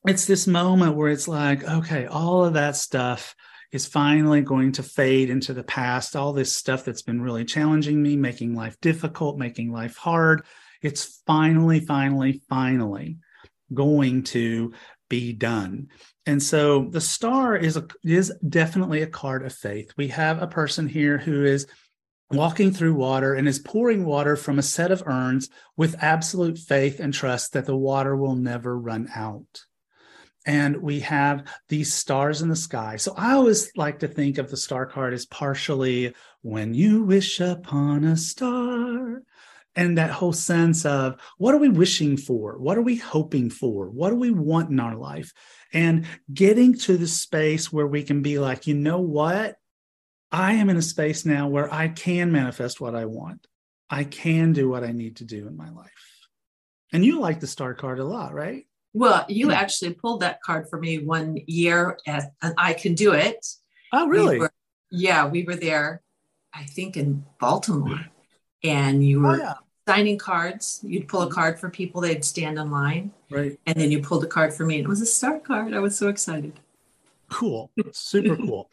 It's 0.07 0.27
this 0.27 0.47
moment 0.47 0.97
where 0.97 1.11
it's 1.11 1.29
like, 1.29 1.65
okay, 1.65 2.07
all 2.07 2.45
of 2.45 2.55
that 2.55 2.77
stuff 2.77 3.35
is 3.73 3.87
finally 3.87 4.43
going 4.43 4.73
to 4.73 4.83
fade 4.83 5.31
into 5.31 5.55
the 5.55 5.65
past. 5.65 6.15
All 6.15 6.33
this 6.33 6.55
stuff 6.55 6.85
that's 6.85 7.03
been 7.03 7.23
really 7.23 7.45
challenging 7.45 8.03
me, 8.03 8.15
making 8.15 8.55
life 8.55 8.79
difficult, 8.81 9.39
making 9.39 9.73
life 9.73 9.97
hard. 9.97 10.45
It's 10.83 11.23
finally, 11.27 11.81
finally, 11.81 12.43
finally 12.51 13.17
going 13.73 14.25
to 14.25 14.75
be 15.09 15.33
done. 15.33 15.89
And 16.27 16.43
so 16.43 16.89
the 16.91 17.01
star 17.01 17.57
is 17.57 17.79
a, 17.79 17.87
is 18.05 18.33
definitely 18.47 19.03
a 19.03 19.07
card 19.07 19.45
of 19.45 19.55
faith. 19.55 19.93
We 19.97 20.09
have 20.09 20.43
a 20.43 20.47
person 20.47 20.87
here 20.87 21.17
who 21.17 21.45
is 21.45 21.67
walking 22.31 22.73
through 22.73 22.95
water 22.95 23.35
and 23.35 23.49
is 23.49 23.59
pouring 23.59 24.05
water 24.05 24.37
from 24.37 24.59
a 24.59 24.63
set 24.63 24.91
of 24.91 25.03
urns 25.07 25.49
with 25.77 26.03
absolute 26.03 26.59
faith 26.59 27.01
and 27.01 27.15
trust 27.15 27.55
that 27.55 27.65
the 27.65 27.77
water 27.77 28.15
will 28.15 28.37
never 28.37 28.79
run 28.79 29.09
out. 29.15 29.65
And 30.47 30.77
we 30.83 31.01
have 31.01 31.45
these 31.69 31.95
stars 31.95 32.43
in 32.43 32.49
the 32.49 32.57
sky. 32.57 32.97
So 32.97 33.15
I 33.17 33.33
always 33.33 33.71
like 33.77 34.01
to 34.01 34.09
think 34.09 34.39
of 34.39 34.51
the 34.51 34.57
star 34.57 34.85
card 34.85 35.15
as 35.15 35.25
partially 35.27 36.15
when 36.43 36.75
you 36.75 37.03
wish 37.03 37.41
upon 37.41 38.05
a 38.05 38.17
star. 38.17 39.23
And 39.77 39.99
that 39.99 40.11
whole 40.11 40.33
sense 40.33 40.85
of 40.85 41.21
what 41.39 41.55
are 41.55 41.59
we 41.59 41.69
wishing 41.69 42.17
for? 42.17 42.59
What 42.59 42.79
are 42.79 42.83
we 42.83 42.97
hoping 42.97 43.51
for? 43.51 43.89
What 43.89 44.11
do 44.11 44.17
we 44.17 44.31
want 44.31 44.71
in 44.71 44.79
our 44.79 44.97
life? 44.97 45.33
And 45.73 46.07
getting 46.33 46.75
to 46.81 46.97
the 46.97 47.09
space 47.09 47.73
where 47.73 47.87
we 47.87 48.05
can 48.05 48.23
be 48.23 48.39
like, 48.39 48.67
you 48.67 48.75
know 48.75 49.01
what? 49.01 49.57
I 50.31 50.55
am 50.55 50.69
in 50.69 50.77
a 50.77 50.83
space 50.83 51.25
now 51.25 51.49
where 51.49 51.73
I 51.73 51.89
can 51.89 52.31
manifest 52.31 52.81
what 52.81 52.95
I 52.95 53.07
want. 53.07 53.47
I 53.91 54.05
can 54.05 54.53
do 54.53 54.69
what 54.69 54.85
I 54.85 54.93
need 54.93 55.17
to 55.17 55.25
do 55.25 55.47
in 55.47 55.57
my 55.57 55.71
life. 55.71 55.91
And 56.93 57.05
you 57.05 57.19
like 57.19 57.41
the 57.41 57.47
star 57.47 57.75
card 57.75 57.99
a 57.99 58.05
lot, 58.05 58.35
right? 58.35 58.67
Well, 58.95 59.27
you 59.29 59.47
hmm. 59.47 59.53
actually 59.53 59.93
pulled 59.95 60.21
that 60.21 60.41
card 60.41 60.71
for 60.71 60.79
me 60.79 60.99
one 60.99 61.39
year 61.47 61.99
at 62.07 62.33
I 62.57 62.73
Can 62.73 62.95
Do 62.95 63.13
It. 63.13 63.45
Oh, 63.93 64.07
really? 64.07 64.37
We 64.37 64.39
were, 64.39 64.53
yeah, 64.91 65.27
we 65.27 65.43
were 65.43 65.57
there, 65.57 66.01
I 66.55 66.63
think 66.63 66.97
in 66.97 67.25
Baltimore. 67.41 68.07
And 68.63 69.05
you 69.05 69.21
were 69.21 69.35
oh, 69.35 69.39
yeah. 69.39 69.55
signing 69.87 70.17
cards. 70.17 70.81
You'd 70.85 71.09
pull 71.09 71.23
a 71.23 71.27
hmm. 71.27 71.33
card 71.33 71.61
for 71.61 71.69
people, 71.69 72.01
they'd 72.01 72.25
stand 72.25 72.59
in 72.59 72.71
line. 72.71 73.13
Right. 73.31 73.59
And 73.67 73.77
then 73.77 73.91
you 73.91 74.01
pulled 74.01 74.25
a 74.25 74.29
card 74.29 74.55
for 74.55 74.65
me. 74.65 74.77
And 74.77 74.85
it 74.85 74.89
was 74.89 75.03
a 75.03 75.07
star 75.07 75.41
card. 75.41 75.75
I 75.75 75.81
was 75.81 75.99
so 75.99 76.09
excited. 76.09 76.61
Cool. 77.29 77.73
Super 77.93 78.37
cool. 78.37 78.71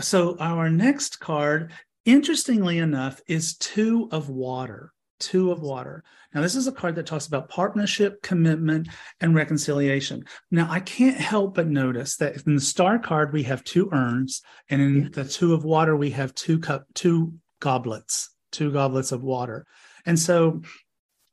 So 0.00 0.36
our 0.38 0.68
next 0.68 1.20
card, 1.20 1.72
interestingly 2.04 2.78
enough, 2.78 3.20
is 3.28 3.56
two 3.56 4.08
of 4.10 4.28
water. 4.28 4.92
Two 5.20 5.52
of 5.52 5.60
water. 5.60 6.02
Now, 6.34 6.40
this 6.40 6.56
is 6.56 6.66
a 6.66 6.72
card 6.72 6.96
that 6.96 7.06
talks 7.06 7.26
about 7.26 7.48
partnership, 7.48 8.22
commitment, 8.22 8.88
and 9.20 9.34
reconciliation. 9.34 10.24
Now, 10.50 10.66
I 10.68 10.80
can't 10.80 11.16
help 11.16 11.54
but 11.54 11.68
notice 11.68 12.16
that 12.16 12.44
in 12.46 12.54
the 12.56 12.60
star 12.60 12.98
card 12.98 13.32
we 13.32 13.44
have 13.44 13.62
two 13.62 13.88
urns, 13.92 14.42
and 14.68 14.80
in 14.80 15.10
the 15.12 15.24
two 15.24 15.54
of 15.54 15.64
water 15.64 15.94
we 15.94 16.10
have 16.10 16.34
two 16.34 16.58
cup, 16.58 16.86
two 16.94 17.34
goblets, 17.60 18.30
two 18.50 18.72
goblets 18.72 19.12
of 19.12 19.22
water. 19.22 19.66
And 20.06 20.18
so 20.18 20.62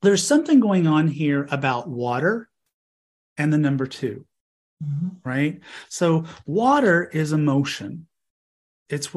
there's 0.01 0.23
something 0.23 0.59
going 0.59 0.85
on 0.87 1.07
here 1.07 1.47
about 1.49 1.89
water 1.89 2.49
and 3.37 3.51
the 3.51 3.57
number 3.57 3.87
2 3.87 4.25
mm-hmm. 4.83 5.07
right? 5.23 5.59
So 5.89 6.25
water 6.45 7.05
is 7.05 7.31
emotion 7.31 8.07
it's 8.89 9.09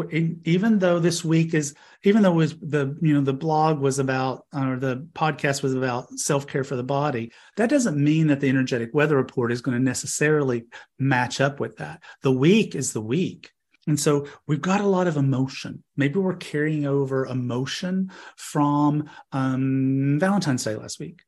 even 0.45 0.79
though 0.79 0.99
this 0.99 1.25
week 1.25 1.55
is 1.55 1.75
even 2.03 2.23
though 2.23 2.33
was 2.33 2.57
the 2.59 2.97
you 3.00 3.15
know 3.15 3.21
the 3.21 3.33
blog 3.33 3.79
was 3.79 3.99
about 3.99 4.47
or 4.53 4.77
the 4.77 5.07
podcast 5.15 5.62
was 5.62 5.75
about 5.75 6.11
self-care 6.19 6.65
for 6.65 6.75
the 6.75 6.83
body 6.83 7.31
that 7.57 7.71
doesn't 7.71 8.03
mean 8.03 8.27
that 8.27 8.41
the 8.41 8.49
energetic 8.49 8.91
weather 8.93 9.17
report 9.17 9.53
is 9.53 9.61
going 9.61 9.77
to 9.77 9.83
necessarily 9.83 10.65
match 10.99 11.41
up 11.41 11.61
with 11.61 11.77
that. 11.77 12.03
The 12.23 12.33
week 12.33 12.75
is 12.75 12.93
the 12.93 13.00
week. 13.00 13.50
And 13.87 13.99
so 13.99 14.27
we've 14.47 14.61
got 14.61 14.83
a 14.83 14.87
lot 14.87 15.07
of 15.07 15.17
emotion. 15.17 15.83
Maybe 15.97 16.19
we're 16.19 16.37
carrying 16.37 16.87
over 16.87 17.27
emotion 17.27 18.11
from 18.37 19.09
um, 19.33 20.19
valentine's 20.21 20.65
day 20.65 20.77
last 20.77 21.00
week. 21.00 21.23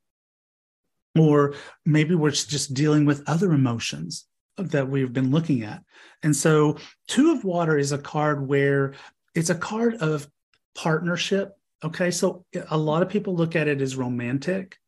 Or 1.19 1.55
maybe 1.85 2.15
we're 2.15 2.31
just 2.31 2.75
dealing 2.75 3.05
with 3.05 3.23
other 3.27 3.53
emotions 3.53 4.27
that 4.57 4.89
we've 4.89 5.13
been 5.13 5.31
looking 5.31 5.63
at. 5.63 5.83
And 6.23 6.35
so, 6.35 6.77
Two 7.09 7.33
of 7.33 7.45
Water 7.45 7.79
is 7.79 7.93
a 7.93 7.99
card 7.99 8.47
where 8.47 8.95
it's 9.35 9.51
a 9.51 9.55
card 9.55 9.97
of 9.97 10.29
partnership. 10.75 11.57
Okay. 11.85 12.11
So, 12.11 12.45
a 12.71 12.79
lot 12.79 13.03
of 13.03 13.09
people 13.09 13.35
look 13.35 13.57
at 13.57 13.69
it 13.69 13.81
as 13.81 13.97
romantic. 13.97 14.79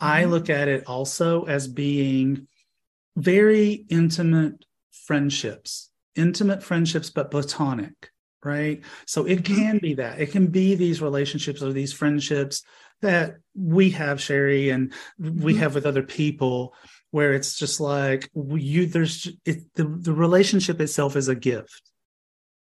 Mm-hmm. 0.00 0.06
I 0.06 0.24
look 0.24 0.50
at 0.50 0.68
it 0.68 0.84
also 0.86 1.44
as 1.44 1.66
being 1.66 2.46
very 3.16 3.86
intimate 3.88 4.64
friendships, 4.92 5.90
intimate 6.14 6.62
friendships, 6.62 7.10
but 7.10 7.30
platonic. 7.30 8.10
Right. 8.44 8.82
So, 9.06 9.24
it 9.24 9.42
mm-hmm. 9.42 9.54
can 9.54 9.78
be 9.78 9.94
that. 9.94 10.20
It 10.20 10.32
can 10.32 10.48
be 10.48 10.74
these 10.74 11.02
relationships 11.02 11.62
or 11.62 11.72
these 11.72 11.92
friendships 11.92 12.62
that 13.00 13.36
we 13.54 13.90
have, 13.90 14.20
Sherry, 14.20 14.70
and 14.70 14.92
we 15.18 15.52
mm-hmm. 15.52 15.62
have 15.62 15.74
with 15.74 15.86
other 15.86 16.02
people 16.02 16.74
where 17.10 17.32
it's 17.32 17.58
just 17.58 17.80
like 17.80 18.30
you 18.34 18.86
there's 18.86 19.28
it, 19.44 19.62
the, 19.74 19.84
the 19.84 20.12
relationship 20.12 20.80
itself 20.80 21.16
is 21.16 21.28
a 21.28 21.34
gift. 21.34 21.82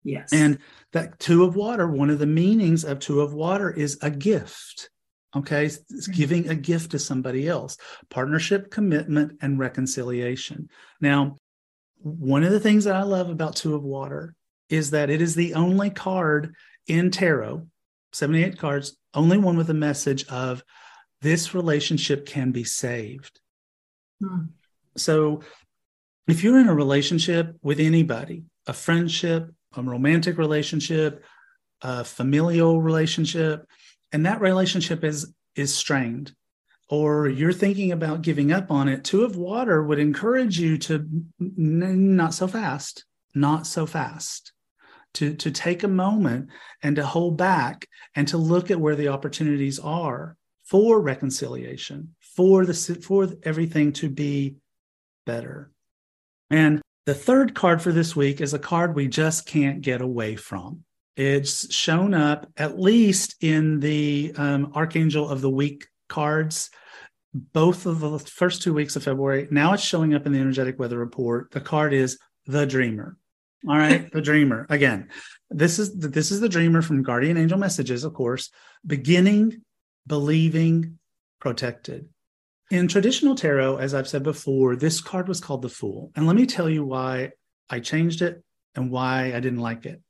Yes. 0.04 0.32
And 0.32 0.58
that 0.92 1.18
two 1.18 1.44
of 1.44 1.54
water 1.54 1.86
one 1.88 2.10
of 2.10 2.18
the 2.18 2.26
meanings 2.26 2.84
of 2.84 2.98
two 2.98 3.20
of 3.20 3.34
water 3.34 3.70
is 3.70 3.98
a 4.02 4.10
gift 4.10 4.88
okay? 5.34 5.64
It's 5.64 5.78
mm-hmm. 5.78 6.12
giving 6.12 6.48
a 6.50 6.54
gift 6.54 6.90
to 6.90 6.98
somebody 6.98 7.48
else. 7.48 7.78
Partnership 8.10 8.70
commitment 8.70 9.38
and 9.40 9.58
reconciliation. 9.58 10.68
Now 11.00 11.36
one 12.02 12.42
of 12.42 12.50
the 12.50 12.60
things 12.60 12.84
that 12.84 12.96
i 12.96 13.02
love 13.02 13.30
about 13.30 13.56
two 13.56 13.74
of 13.74 13.82
water 13.82 14.34
is 14.68 14.90
that 14.90 15.10
it 15.10 15.22
is 15.22 15.34
the 15.34 15.54
only 15.54 15.90
card 15.90 16.54
in 16.86 17.10
tarot 17.10 17.66
78 18.12 18.58
cards 18.58 18.96
only 19.14 19.38
one 19.38 19.56
with 19.56 19.70
a 19.70 19.74
message 19.74 20.26
of 20.26 20.62
this 21.20 21.54
relationship 21.54 22.26
can 22.26 22.50
be 22.50 22.64
saved 22.64 23.40
Hmm. 24.22 24.44
So, 24.96 25.40
if 26.28 26.44
you're 26.44 26.60
in 26.60 26.68
a 26.68 26.74
relationship 26.74 27.56
with 27.62 27.80
anybody, 27.80 28.44
a 28.66 28.72
friendship, 28.72 29.50
a 29.76 29.82
romantic 29.82 30.38
relationship, 30.38 31.24
a 31.80 32.04
familial 32.04 32.80
relationship, 32.80 33.66
and 34.12 34.26
that 34.26 34.40
relationship 34.40 35.02
is 35.02 35.32
is 35.56 35.74
strained, 35.74 36.34
or 36.88 37.28
you're 37.28 37.52
thinking 37.52 37.92
about 37.92 38.22
giving 38.22 38.52
up 38.52 38.70
on 38.70 38.88
it, 38.88 39.04
two 39.04 39.24
of 39.24 39.36
water 39.36 39.82
would 39.82 39.98
encourage 39.98 40.58
you 40.58 40.78
to 40.78 40.94
n- 41.40 42.16
not 42.16 42.34
so 42.34 42.46
fast, 42.46 43.04
not 43.34 43.66
so 43.66 43.86
fast. 43.86 44.52
To, 45.16 45.34
to 45.34 45.50
take 45.50 45.82
a 45.82 45.88
moment 45.88 46.48
and 46.82 46.96
to 46.96 47.04
hold 47.04 47.36
back 47.36 47.86
and 48.16 48.26
to 48.28 48.38
look 48.38 48.70
at 48.70 48.80
where 48.80 48.96
the 48.96 49.08
opportunities 49.08 49.78
are 49.78 50.38
for 50.64 51.02
reconciliation, 51.02 52.14
for 52.36 52.64
the 52.64 52.74
for 52.74 53.28
everything 53.42 53.92
to 53.92 54.08
be 54.08 54.56
better. 55.26 55.70
And 56.50 56.80
the 57.06 57.14
third 57.14 57.54
card 57.54 57.82
for 57.82 57.92
this 57.92 58.14
week 58.14 58.40
is 58.40 58.54
a 58.54 58.58
card 58.58 58.94
we 58.94 59.08
just 59.08 59.46
can't 59.46 59.80
get 59.80 60.00
away 60.00 60.36
from. 60.36 60.84
It's 61.16 61.72
shown 61.74 62.14
up 62.14 62.46
at 62.56 62.78
least 62.78 63.36
in 63.42 63.80
the 63.80 64.32
um, 64.36 64.72
Archangel 64.74 65.28
of 65.28 65.40
the 65.40 65.50
Week 65.50 65.86
cards, 66.08 66.70
both 67.34 67.86
of 67.86 68.00
the 68.00 68.18
first 68.18 68.62
two 68.62 68.72
weeks 68.72 68.96
of 68.96 69.04
February. 69.04 69.48
Now 69.50 69.74
it's 69.74 69.82
showing 69.82 70.14
up 70.14 70.26
in 70.26 70.32
the 70.32 70.40
Energetic 70.40 70.78
Weather 70.78 70.98
Report. 70.98 71.50
The 71.50 71.60
card 71.60 71.92
is 71.92 72.18
the 72.46 72.66
Dreamer. 72.66 73.16
All 73.68 73.76
right, 73.76 74.10
the 74.12 74.22
Dreamer. 74.22 74.66
Again, 74.70 75.08
this 75.50 75.78
is 75.78 75.94
this 75.94 76.30
is 76.30 76.40
the 76.40 76.48
Dreamer 76.48 76.80
from 76.80 77.02
Guardian 77.02 77.36
Angel 77.36 77.58
Messages, 77.58 78.04
of 78.04 78.14
course. 78.14 78.50
Beginning, 78.86 79.62
believing, 80.06 80.98
protected. 81.40 82.08
In 82.72 82.88
traditional 82.88 83.34
tarot, 83.34 83.76
as 83.76 83.92
I've 83.92 84.08
said 84.08 84.22
before, 84.22 84.76
this 84.76 85.02
card 85.02 85.28
was 85.28 85.42
called 85.42 85.60
the 85.60 85.68
Fool. 85.68 86.10
And 86.16 86.26
let 86.26 86.34
me 86.34 86.46
tell 86.46 86.70
you 86.70 86.82
why 86.82 87.32
I 87.68 87.80
changed 87.80 88.22
it 88.22 88.42
and 88.74 88.90
why 88.90 89.34
I 89.34 89.40
didn't 89.40 89.58
like 89.58 89.84
it. 89.84 90.00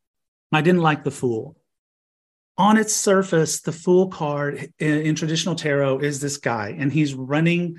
I 0.52 0.60
didn't 0.60 0.80
like 0.80 1.02
the 1.02 1.10
Fool. 1.10 1.56
On 2.56 2.76
its 2.76 2.94
surface, 2.94 3.62
the 3.62 3.72
Fool 3.72 4.10
card 4.10 4.72
in, 4.78 5.00
in 5.00 5.14
traditional 5.16 5.56
tarot 5.56 5.98
is 5.98 6.20
this 6.20 6.36
guy, 6.36 6.76
and 6.78 6.92
he's 6.92 7.14
running 7.14 7.78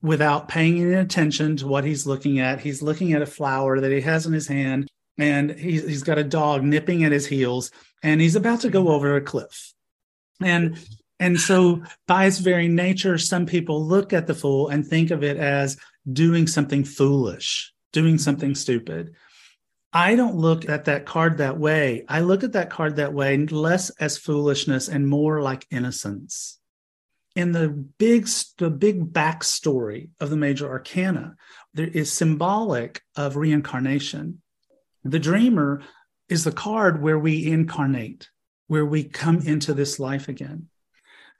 without 0.00 0.48
paying 0.48 0.80
any 0.80 0.94
attention 0.94 1.58
to 1.58 1.66
what 1.66 1.84
he's 1.84 2.06
looking 2.06 2.40
at. 2.40 2.58
He's 2.58 2.80
looking 2.80 3.12
at 3.12 3.20
a 3.20 3.26
flower 3.26 3.80
that 3.80 3.92
he 3.92 4.00
has 4.00 4.24
in 4.24 4.32
his 4.32 4.48
hand, 4.48 4.88
and 5.18 5.50
he's, 5.50 5.86
he's 5.86 6.02
got 6.02 6.16
a 6.16 6.24
dog 6.24 6.62
nipping 6.62 7.04
at 7.04 7.12
his 7.12 7.26
heels, 7.26 7.70
and 8.02 8.18
he's 8.18 8.34
about 8.34 8.62
to 8.62 8.70
go 8.70 8.88
over 8.88 9.14
a 9.14 9.20
cliff. 9.20 9.74
And 10.40 10.78
and 11.22 11.38
so, 11.38 11.84
by 12.08 12.24
its 12.24 12.38
very 12.38 12.66
nature, 12.66 13.16
some 13.16 13.46
people 13.46 13.86
look 13.86 14.12
at 14.12 14.26
the 14.26 14.34
fool 14.34 14.70
and 14.70 14.84
think 14.84 15.12
of 15.12 15.22
it 15.22 15.36
as 15.36 15.76
doing 16.12 16.48
something 16.48 16.82
foolish, 16.82 17.72
doing 17.92 18.18
something 18.18 18.56
stupid. 18.56 19.14
I 19.92 20.16
don't 20.16 20.34
look 20.34 20.68
at 20.68 20.86
that 20.86 21.06
card 21.06 21.38
that 21.38 21.58
way. 21.58 22.04
I 22.08 22.22
look 22.22 22.42
at 22.42 22.54
that 22.54 22.70
card 22.70 22.96
that 22.96 23.14
way 23.14 23.36
less 23.36 23.90
as 24.00 24.18
foolishness 24.18 24.88
and 24.88 25.06
more 25.06 25.40
like 25.40 25.64
innocence. 25.70 26.58
In 27.36 27.52
the 27.52 27.68
big, 27.68 28.26
the 28.58 28.70
big 28.70 29.12
backstory 29.12 30.08
of 30.18 30.28
the 30.28 30.36
major 30.36 30.68
arcana, 30.68 31.36
there 31.72 31.86
is 31.86 32.12
symbolic 32.12 33.00
of 33.14 33.36
reincarnation. 33.36 34.42
The 35.04 35.20
dreamer 35.20 35.82
is 36.28 36.42
the 36.42 36.50
card 36.50 37.00
where 37.00 37.18
we 37.18 37.46
incarnate, 37.48 38.28
where 38.66 38.84
we 38.84 39.04
come 39.04 39.38
into 39.46 39.72
this 39.72 40.00
life 40.00 40.26
again. 40.26 40.66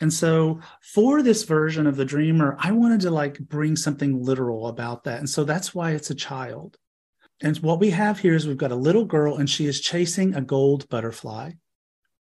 And 0.03 0.13
so 0.13 0.59
for 0.81 1.23
this 1.23 1.45
version 1.45 1.87
of 1.87 1.95
the 1.95 2.05
dreamer, 2.05 2.57
I 2.59 2.73
wanted 2.73 3.03
to 3.03 3.11
like 3.13 3.39
bring 3.39 3.77
something 3.77 4.21
literal 4.21 4.67
about 4.67 5.05
that. 5.05 5.21
And 5.21 5.31
so 5.31 5.45
that's 5.45 5.77
why 5.77 5.93
it's 5.93 6.11
a 6.11 6.15
child. 6.17 6.77
And 7.41 7.57
what 7.59 7.79
we 7.79 7.91
have 7.91 8.19
here 8.19 8.35
is 8.35 8.45
we've 8.45 8.57
got 8.57 8.73
a 8.73 8.77
little 8.77 9.05
girl 9.05 9.37
and 9.37 9.49
she 9.49 9.67
is 9.67 9.81
chasing 9.81 10.35
a 10.35 10.41
gold 10.41 10.89
butterfly. 10.89 11.53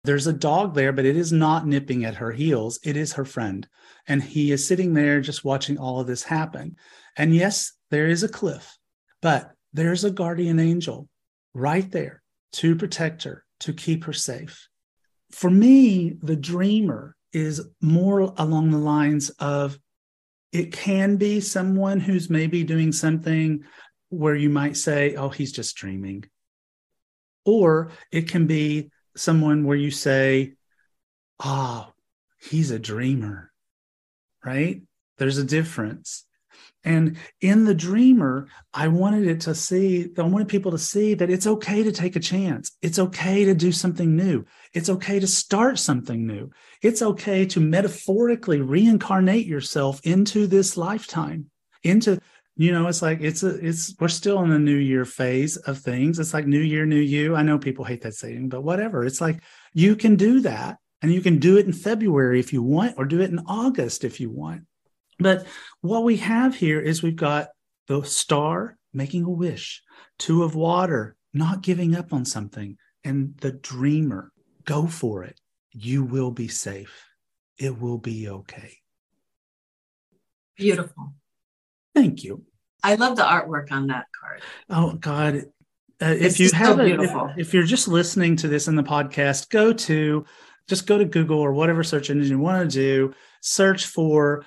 There's 0.03 0.27
a 0.27 0.33
dog 0.33 0.75
there, 0.75 0.91
but 0.91 1.05
it 1.05 1.15
is 1.15 1.31
not 1.31 1.65
nipping 1.65 2.03
at 2.03 2.15
her 2.15 2.33
heels. 2.33 2.81
It 2.83 2.97
is 2.97 3.13
her 3.13 3.23
friend. 3.23 3.65
And 4.07 4.21
he 4.21 4.51
is 4.51 4.67
sitting 4.67 4.93
there 4.93 5.21
just 5.21 5.45
watching 5.45 5.77
all 5.77 6.01
of 6.01 6.07
this 6.07 6.23
happen. 6.23 6.75
And 7.15 7.33
yes, 7.33 7.71
there 7.91 8.07
is 8.07 8.23
a 8.23 8.29
cliff, 8.29 8.77
but 9.21 9.53
there's 9.71 10.03
a 10.03 10.11
guardian 10.11 10.59
angel 10.59 11.07
right 11.53 11.89
there 11.89 12.23
to 12.53 12.75
protect 12.75 13.23
her, 13.23 13.45
to 13.61 13.71
keep 13.71 14.03
her 14.03 14.11
safe. 14.11 14.67
For 15.31 15.49
me, 15.49 16.17
the 16.21 16.35
dreamer 16.35 17.15
is 17.33 17.61
more 17.81 18.33
along 18.37 18.71
the 18.71 18.77
lines 18.77 19.29
of 19.39 19.77
it 20.51 20.71
can 20.71 21.17
be 21.17 21.41
someone 21.41 21.99
who's 21.99 22.29
maybe 22.29 22.63
doing 22.63 22.91
something 22.91 23.63
where 24.09 24.35
you 24.35 24.49
might 24.49 24.77
say, 24.77 25.15
oh, 25.15 25.29
he's 25.29 25.51
just 25.51 25.75
dreaming. 25.75 26.23
Or 27.43 27.91
it 28.11 28.29
can 28.29 28.45
be 28.45 28.91
someone 29.17 29.65
where 29.65 29.75
you 29.75 29.89
say, 29.89 30.53
oh, 31.43 31.91
he's 32.39 32.69
a 32.69 32.79
dreamer, 32.79 33.51
right? 34.45 34.83
There's 35.17 35.39
a 35.39 35.43
difference. 35.43 36.25
And 36.83 37.17
in 37.39 37.65
the 37.65 37.73
dreamer, 37.73 38.47
I 38.73 38.89
wanted 38.89 39.27
it 39.27 39.41
to 39.41 39.55
see, 39.55 40.09
I 40.17 40.21
wanted 40.23 40.49
people 40.49 40.71
to 40.71 40.77
see 40.77 41.13
that 41.13 41.29
it's 41.29 41.47
okay 41.47 41.83
to 41.83 41.91
take 41.91 42.15
a 42.15 42.19
chance. 42.19 42.71
It's 42.81 42.99
okay 42.99 43.45
to 43.45 43.53
do 43.53 43.71
something 43.71 44.15
new. 44.15 44.45
It's 44.73 44.89
okay 44.89 45.19
to 45.19 45.27
start 45.27 45.79
something 45.79 46.27
new. 46.27 46.51
It's 46.81 47.01
okay 47.01 47.45
to 47.47 47.59
metaphorically 47.59 48.61
reincarnate 48.61 49.45
yourself 49.45 50.01
into 50.03 50.45
this 50.47 50.75
lifetime, 50.75 51.49
into 51.83 52.19
you 52.55 52.71
know 52.71 52.87
it's 52.87 53.01
like 53.01 53.19
it's 53.21 53.43
a 53.43 53.55
it's 53.65 53.95
we're 53.99 54.07
still 54.07 54.43
in 54.43 54.49
the 54.49 54.59
new 54.59 54.75
year 54.75 55.05
phase 55.05 55.57
of 55.57 55.79
things 55.79 56.19
it's 56.19 56.35
like 56.35 56.45
new 56.45 56.59
year 56.59 56.85
new 56.85 56.99
you 56.99 57.35
i 57.35 57.41
know 57.41 57.57
people 57.57 57.83
hate 57.83 58.01
that 58.01 58.13
saying 58.13 58.47
but 58.47 58.63
whatever 58.63 59.03
it's 59.03 59.19
like 59.19 59.41
you 59.73 59.95
can 59.95 60.15
do 60.15 60.39
that 60.39 60.77
and 61.01 61.11
you 61.11 61.19
can 61.19 61.39
do 61.39 61.57
it 61.57 61.65
in 61.65 61.73
february 61.73 62.39
if 62.39 62.53
you 62.53 62.61
want 62.61 62.93
or 62.97 63.05
do 63.05 63.21
it 63.21 63.31
in 63.31 63.39
august 63.47 64.03
if 64.03 64.19
you 64.19 64.29
want 64.29 64.61
but 65.23 65.45
what 65.81 66.03
we 66.03 66.17
have 66.17 66.55
here 66.55 66.79
is 66.79 67.01
we've 67.01 67.15
got 67.15 67.49
the 67.87 68.03
star 68.03 68.77
making 68.93 69.23
a 69.23 69.29
wish 69.29 69.81
two 70.19 70.43
of 70.43 70.55
water 70.55 71.15
not 71.33 71.61
giving 71.61 71.95
up 71.95 72.13
on 72.13 72.25
something 72.25 72.77
and 73.03 73.35
the 73.37 73.51
dreamer 73.51 74.31
go 74.65 74.85
for 74.85 75.23
it 75.23 75.39
you 75.71 76.03
will 76.03 76.31
be 76.31 76.47
safe 76.47 77.07
it 77.57 77.79
will 77.79 77.97
be 77.97 78.29
okay 78.29 78.77
beautiful 80.55 81.13
Thank 81.95 82.23
you. 82.23 82.43
I 82.83 82.95
love 82.95 83.15
the 83.15 83.23
artwork 83.23 83.71
on 83.71 83.87
that 83.87 84.05
card. 84.19 84.41
Oh 84.69 84.93
God. 84.93 85.45
Uh, 86.01 86.15
if 86.19 86.39
you 86.39 86.51
have 86.51 86.77
so 86.77 86.83
if, 86.83 87.37
if, 87.37 87.53
you're 87.53 87.63
just 87.63 87.87
listening 87.87 88.35
to 88.35 88.47
this 88.47 88.67
in 88.67 88.75
the 88.75 88.83
podcast, 88.83 89.49
go 89.49 89.71
to 89.71 90.25
just 90.67 90.87
go 90.87 90.97
to 90.97 91.05
Google 91.05 91.39
or 91.39 91.53
whatever 91.53 91.83
search 91.83 92.09
engine 92.09 92.31
you 92.31 92.39
want 92.39 92.69
to 92.69 92.75
do, 92.75 93.13
search 93.41 93.85
for 93.85 94.43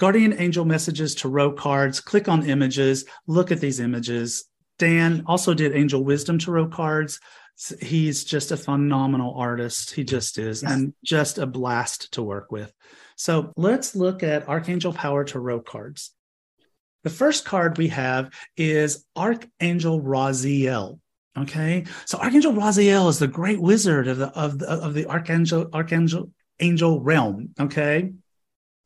Guardian 0.00 0.32
Angel 0.38 0.64
Messages 0.64 1.14
Tarot 1.14 1.52
cards, 1.52 2.00
click 2.00 2.26
on 2.26 2.48
images, 2.48 3.04
look 3.26 3.52
at 3.52 3.60
these 3.60 3.80
images. 3.80 4.46
Dan 4.78 5.24
also 5.26 5.52
did 5.52 5.76
Angel 5.76 6.02
Wisdom 6.02 6.38
Tarot 6.38 6.68
cards. 6.68 7.20
He's 7.82 8.24
just 8.24 8.50
a 8.50 8.56
phenomenal 8.56 9.34
artist. 9.34 9.90
He 9.90 10.02
just 10.02 10.38
is, 10.38 10.62
yes. 10.62 10.72
and 10.72 10.94
just 11.04 11.36
a 11.36 11.44
blast 11.44 12.12
to 12.12 12.22
work 12.22 12.50
with. 12.50 12.72
So 13.16 13.52
let's 13.58 13.94
look 13.94 14.22
at 14.22 14.48
Archangel 14.48 14.94
Power 14.94 15.22
Tarot 15.22 15.60
cards. 15.60 16.12
The 17.04 17.10
first 17.10 17.44
card 17.44 17.76
we 17.76 17.88
have 17.88 18.30
is 18.56 19.04
Archangel 19.14 20.00
Raziel. 20.00 20.98
Okay, 21.36 21.84
so 22.06 22.16
Archangel 22.16 22.54
Raziel 22.54 23.10
is 23.10 23.18
the 23.18 23.28
great 23.28 23.60
wizard 23.60 24.08
of 24.08 24.16
the 24.16 24.28
of 24.28 24.58
the 24.58 24.66
of 24.66 24.94
the 24.94 25.06
Archangel 25.06 25.68
Archangel 25.74 26.30
Angel 26.58 27.02
realm. 27.02 27.50
Okay, 27.60 28.12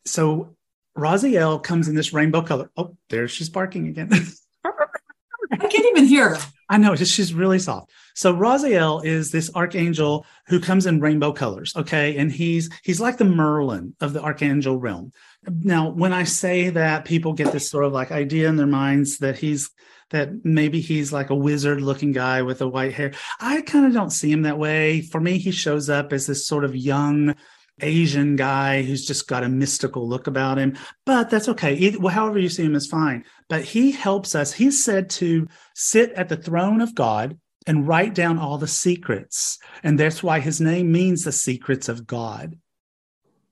so 0.05 0.57
Raziel 0.97 1.63
comes 1.63 1.89
in 1.89 1.95
this 1.95 2.13
rainbow 2.13 2.43
color. 2.43 2.71
Oh, 2.77 2.97
there 3.11 3.29
she's 3.29 3.49
barking 3.49 3.89
again. 3.89 4.11
I 4.65 5.57
can't 5.57 5.87
even 5.87 6.05
hear 6.05 6.35
her. 6.35 6.47
I 6.69 6.79
know, 6.79 6.97
just 6.97 7.13
she's 7.13 7.35
really 7.35 7.59
soft. 7.59 7.91
So 8.15 8.35
Raziel 8.35 9.05
is 9.05 9.31
this 9.31 9.51
archangel 9.55 10.25
who 10.47 10.61
comes 10.61 10.87
in 10.87 11.01
rainbow 11.01 11.33
colors, 11.33 11.75
okay? 11.77 12.17
And 12.17 12.33
he's 12.33 12.71
he's 12.83 13.01
like 13.01 13.19
the 13.19 13.25
Merlin 13.25 13.95
of 14.01 14.13
the 14.13 14.23
archangel 14.23 14.79
realm. 14.79 15.13
Now, 15.47 15.91
when 15.91 16.13
I 16.13 16.25
say 16.25 16.71
that, 16.71 17.05
people 17.05 17.35
get 17.35 17.53
this 17.53 17.69
sort 17.69 17.85
of 17.85 17.93
like 17.93 18.13
idea 18.13 18.49
in 18.49 18.57
their 18.57 18.67
minds 18.67 19.19
that 19.19 19.39
he's 19.39 19.71
that 20.11 20.45
maybe 20.45 20.81
he's 20.81 21.13
like 21.13 21.31
a 21.31 21.35
wizard 21.35 21.81
looking 21.81 22.13
guy 22.13 22.43
with 22.43 22.61
a 22.61 22.69
white 22.69 22.95
hair. 22.95 23.13
I 23.41 23.61
kind 23.63 23.87
of 23.87 23.93
don't 23.93 24.11
see 24.11 24.31
him 24.31 24.43
that 24.43 24.59
way. 24.59 25.01
For 25.01 25.21
me, 25.21 25.39
he 25.39 25.51
shows 25.51 25.91
up 25.91 26.13
as 26.13 26.27
this 26.27 26.47
sort 26.47 26.65
of 26.65 26.77
young 26.77 27.35
Asian 27.81 28.37
guy 28.37 28.83
who's 28.83 29.05
just 29.05 29.27
got 29.27 29.45
a 29.45 29.49
mystical 29.49 30.09
look 30.09 30.27
about 30.27 30.59
him, 30.59 30.77
but 31.05 31.31
that's 31.31 31.49
okay. 31.49 31.75
Either, 31.75 31.99
well, 31.99 32.15
however 32.15 32.39
you 32.39 32.49
see 32.49 32.65
him 32.65 32.75
is 32.75 32.87
fine. 32.87 33.25
But 33.49 33.63
he 33.65 33.91
helps 33.91 34.35
us. 34.35 34.53
He's 34.53 34.85
said 34.85 35.11
to 35.11 35.47
sit 35.75 36.13
at 36.13 36.29
the 36.29 36.37
throne 36.37 36.81
of 36.81 36.95
God 36.95 37.39
and 37.67 37.89
write 37.89 38.15
down 38.15 38.39
all 38.39 38.59
the 38.59 38.69
secrets. 38.69 39.59
And 39.83 39.99
that's 39.99 40.23
why 40.23 40.41
his 40.41 40.61
name 40.61 40.93
means 40.93 41.25
the 41.25 41.33
secrets 41.33 41.89
of 41.89 42.07
God. 42.07 42.59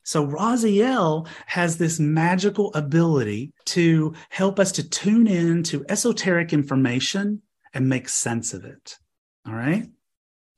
So 0.04 0.26
Raziel 0.26 1.28
has 1.46 1.78
this 1.78 2.00
magical 2.00 2.74
ability 2.74 3.52
to 3.66 4.14
help 4.30 4.58
us 4.58 4.72
to 4.72 4.88
tune 4.88 5.26
in 5.26 5.62
to 5.64 5.84
esoteric 5.88 6.52
information 6.52 7.42
and 7.72 7.88
make 7.88 8.08
sense 8.08 8.52
of 8.52 8.64
it. 8.64 8.98
All 9.46 9.54
right. 9.54 9.88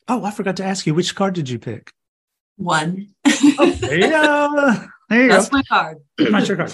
Oh, 0.09 0.25
I 0.25 0.31
forgot 0.31 0.57
to 0.57 0.65
ask 0.65 0.87
you, 0.87 0.95
which 0.95 1.15
card 1.15 1.35
did 1.35 1.49
you 1.49 1.59
pick? 1.59 1.93
One. 2.57 3.14
There 3.41 3.99
you 3.99 4.11
go. 4.11 4.75
There 5.09 5.23
you 5.23 5.29
That's 5.29 5.49
go. 5.49 5.59
my 5.59 5.63
card. 5.65 5.99
That's 6.19 6.49
your 6.49 6.57
card. 6.57 6.73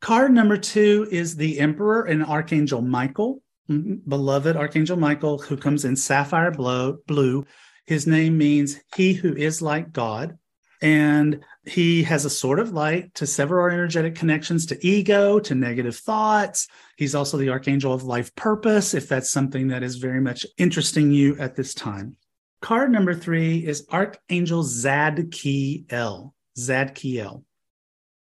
Card 0.00 0.32
number 0.32 0.56
two 0.56 1.08
is 1.10 1.36
the 1.36 1.58
Emperor 1.58 2.04
and 2.04 2.24
Archangel 2.24 2.82
Michael, 2.82 3.42
mm-hmm, 3.70 4.08
beloved 4.08 4.56
Archangel 4.56 4.96
Michael, 4.96 5.38
who 5.38 5.56
comes 5.56 5.84
in 5.84 5.96
sapphire 5.96 6.50
blue. 6.50 7.46
His 7.86 8.06
name 8.06 8.38
means 8.38 8.80
he 8.94 9.12
who 9.14 9.34
is 9.34 9.62
like 9.62 9.92
God. 9.92 10.38
And 10.80 11.44
he 11.66 12.04
has 12.04 12.24
a 12.24 12.30
sword 12.30 12.60
of 12.60 12.72
light 12.72 13.12
to 13.14 13.26
sever 13.26 13.60
our 13.60 13.70
energetic 13.70 14.14
connections 14.14 14.66
to 14.66 14.86
ego, 14.86 15.40
to 15.40 15.54
negative 15.56 15.96
thoughts. 15.96 16.68
He's 16.96 17.16
also 17.16 17.36
the 17.36 17.48
archangel 17.48 17.92
of 17.92 18.04
life 18.04 18.32
purpose, 18.36 18.94
if 18.94 19.08
that's 19.08 19.30
something 19.30 19.68
that 19.68 19.82
is 19.82 19.96
very 19.96 20.20
much 20.20 20.46
interesting 20.56 21.10
you 21.10 21.36
at 21.38 21.56
this 21.56 21.74
time. 21.74 22.16
Card 22.60 22.90
number 22.90 23.14
three 23.14 23.64
is 23.66 23.86
Archangel 23.90 24.64
Zadkiel. 24.64 26.32
Zadkiel. 26.58 27.44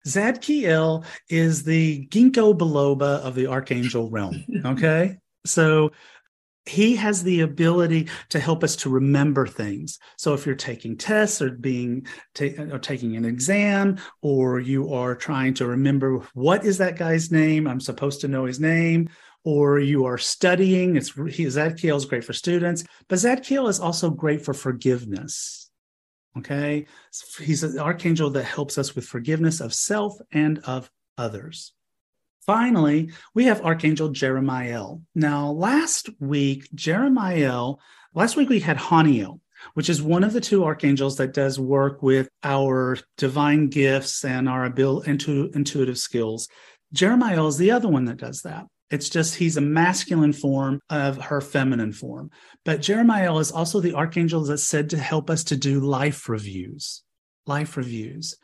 Zadkiel 0.06 1.04
is 1.28 1.64
the 1.64 2.06
ginkgo 2.08 2.56
biloba 2.56 3.20
of 3.20 3.34
the 3.34 3.48
archangel 3.48 4.10
realm. 4.10 4.44
Okay. 4.64 5.16
so 5.44 5.90
he 6.66 6.96
has 6.96 7.22
the 7.22 7.40
ability 7.42 8.08
to 8.28 8.40
help 8.40 8.64
us 8.64 8.74
to 8.74 8.90
remember 8.90 9.46
things. 9.46 10.00
So 10.18 10.34
if 10.34 10.44
you're 10.44 10.56
taking 10.56 10.96
tests 10.96 11.40
or 11.40 11.50
being 11.50 12.06
ta- 12.34 12.60
or 12.72 12.80
taking 12.80 13.16
an 13.16 13.24
exam, 13.24 13.98
or 14.20 14.58
you 14.58 14.92
are 14.92 15.14
trying 15.14 15.54
to 15.54 15.66
remember 15.66 16.26
what 16.34 16.64
is 16.64 16.78
that 16.78 16.98
guy's 16.98 17.30
name, 17.30 17.68
I'm 17.68 17.80
supposed 17.80 18.20
to 18.22 18.28
know 18.28 18.44
his 18.46 18.58
name, 18.58 19.08
or 19.46 19.78
you 19.78 20.06
are 20.06 20.18
studying, 20.18 20.96
it's 20.96 21.12
Zadkiel 21.12 21.96
is 21.96 22.04
great 22.04 22.24
for 22.24 22.32
students, 22.32 22.84
but 23.08 23.20
Zadkiel 23.20 23.68
is 23.68 23.78
also 23.78 24.10
great 24.10 24.44
for 24.44 24.52
forgiveness. 24.52 25.70
Okay, 26.36 26.86
he's 27.40 27.62
an 27.62 27.78
archangel 27.78 28.28
that 28.30 28.42
helps 28.42 28.76
us 28.76 28.96
with 28.96 29.06
forgiveness 29.06 29.60
of 29.60 29.72
self 29.72 30.18
and 30.32 30.58
of 30.64 30.90
others. 31.16 31.72
Finally, 32.44 33.12
we 33.34 33.44
have 33.44 33.64
Archangel 33.64 34.10
Jeremiel. 34.10 35.02
Now, 35.14 35.52
last 35.52 36.10
week, 36.18 36.68
Jeremiel, 36.74 37.78
last 38.14 38.36
week 38.36 38.48
we 38.48 38.58
had 38.58 38.76
Haniel, 38.76 39.38
which 39.74 39.88
is 39.88 40.02
one 40.02 40.24
of 40.24 40.32
the 40.32 40.40
two 40.40 40.64
archangels 40.64 41.18
that 41.18 41.34
does 41.34 41.56
work 41.56 42.02
with 42.02 42.28
our 42.42 42.98
divine 43.16 43.68
gifts 43.68 44.24
and 44.24 44.48
our 44.48 44.64
ability, 44.64 45.08
intu- 45.08 45.50
intuitive 45.54 45.98
skills. 45.98 46.48
Jeremiel 46.92 47.48
is 47.48 47.58
the 47.58 47.70
other 47.70 47.88
one 47.88 48.06
that 48.06 48.16
does 48.16 48.42
that. 48.42 48.66
It's 48.90 49.08
just 49.08 49.34
he's 49.34 49.56
a 49.56 49.60
masculine 49.60 50.32
form 50.32 50.80
of 50.88 51.16
her 51.18 51.40
feminine 51.40 51.92
form. 51.92 52.30
But 52.64 52.80
Jeremiel 52.80 53.40
is 53.40 53.50
also 53.50 53.80
the 53.80 53.94
archangel 53.94 54.44
that's 54.44 54.62
said 54.62 54.90
to 54.90 54.98
help 54.98 55.28
us 55.28 55.44
to 55.44 55.56
do 55.56 55.80
life 55.80 56.28
reviews. 56.28 57.02
Life 57.46 57.76
reviews. 57.76 58.36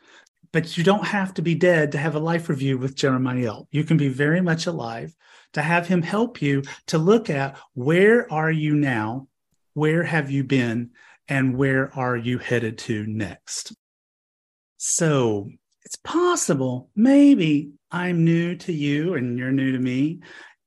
But 0.51 0.77
you 0.77 0.83
don't 0.83 1.05
have 1.05 1.33
to 1.35 1.41
be 1.41 1.55
dead 1.55 1.93
to 1.93 1.97
have 1.97 2.15
a 2.15 2.19
life 2.19 2.49
review 2.49 2.77
with 2.77 2.95
Jeremiel. 2.95 3.67
You 3.71 3.83
can 3.83 3.97
be 3.97 4.09
very 4.09 4.41
much 4.41 4.67
alive 4.67 5.15
to 5.53 5.61
have 5.61 5.87
him 5.87 6.01
help 6.01 6.41
you 6.41 6.63
to 6.87 6.97
look 6.97 7.29
at 7.29 7.57
where 7.73 8.31
are 8.31 8.51
you 8.51 8.75
now? 8.75 9.27
Where 9.73 10.03
have 10.03 10.29
you 10.29 10.43
been? 10.43 10.91
And 11.27 11.57
where 11.57 11.91
are 11.97 12.17
you 12.17 12.37
headed 12.37 12.77
to 12.79 13.05
next? 13.07 13.73
So 14.77 15.49
it's 15.85 15.95
possible, 15.95 16.89
maybe 16.95 17.71
I'm 17.93 18.25
new 18.25 18.55
to 18.55 18.73
you 18.73 19.13
and 19.13 19.37
you're 19.37 19.51
new 19.51 19.71
to 19.71 19.77
me. 19.77 20.21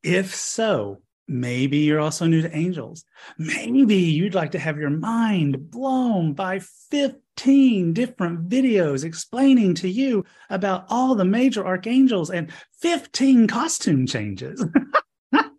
If 0.05 0.33
so, 0.33 1.03
maybe 1.27 1.79
you're 1.79 1.99
also 1.99 2.25
new 2.27 2.41
to 2.41 2.57
angels. 2.57 3.05
Maybe 3.37 3.97
you'd 3.97 4.37
like 4.37 4.53
to 4.53 4.61
have 4.61 4.79
your 4.79 4.91
mind 4.91 5.73
blown 5.73 6.35
by 6.35 6.61
15 6.61 7.93
different 7.93 8.49
videos 8.49 9.03
explaining 9.03 9.75
to 9.75 9.89
you 9.89 10.25
about 10.51 10.87
all 10.89 11.17
the 11.17 11.25
major 11.25 11.67
archangels 11.67 12.31
and 12.31 12.53
15 12.81 13.49
costume 13.49 14.07
changes. 14.07 14.65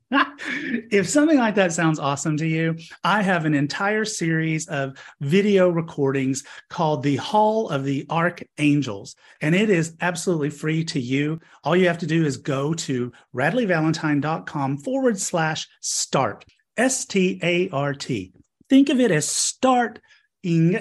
if 0.10 1.10
something 1.10 1.38
like 1.38 1.56
that 1.56 1.74
sounds 1.74 2.00
awesome 2.00 2.38
to 2.38 2.48
you, 2.48 2.78
I 3.04 3.22
have 3.22 3.46
an 3.46 3.54
entire 3.54 4.06
series 4.06 4.68
of 4.68 4.98
video 5.20 5.70
recordings 5.70 6.44
called 6.70 7.04
The 7.04 7.18
Hall 7.18 7.70
of 7.70 7.84
the 7.84 8.06
Archangels, 8.10 9.16
and 9.42 9.54
it 9.54 9.70
is 9.70 9.96
absolutely 10.00 10.50
free 10.50 10.86
to 10.86 11.00
you. 11.00 11.40
All 11.64 11.76
you 11.76 11.88
have 11.88 11.98
to 12.00 12.08
do 12.08 12.26
is 12.26 12.38
go 12.38 12.74
to 12.76 13.12
radleighvalentine.com 13.36 14.78
forward 14.78 15.20
slash 15.20 15.68
start, 15.82 16.46
S 16.78 17.06
T 17.06 17.40
A 17.44 17.70
R 17.70 17.94
T. 17.94 18.32
Think 18.70 18.90
of 18.90 19.00
it 19.00 19.12
as 19.12 19.28
starting 19.28 20.00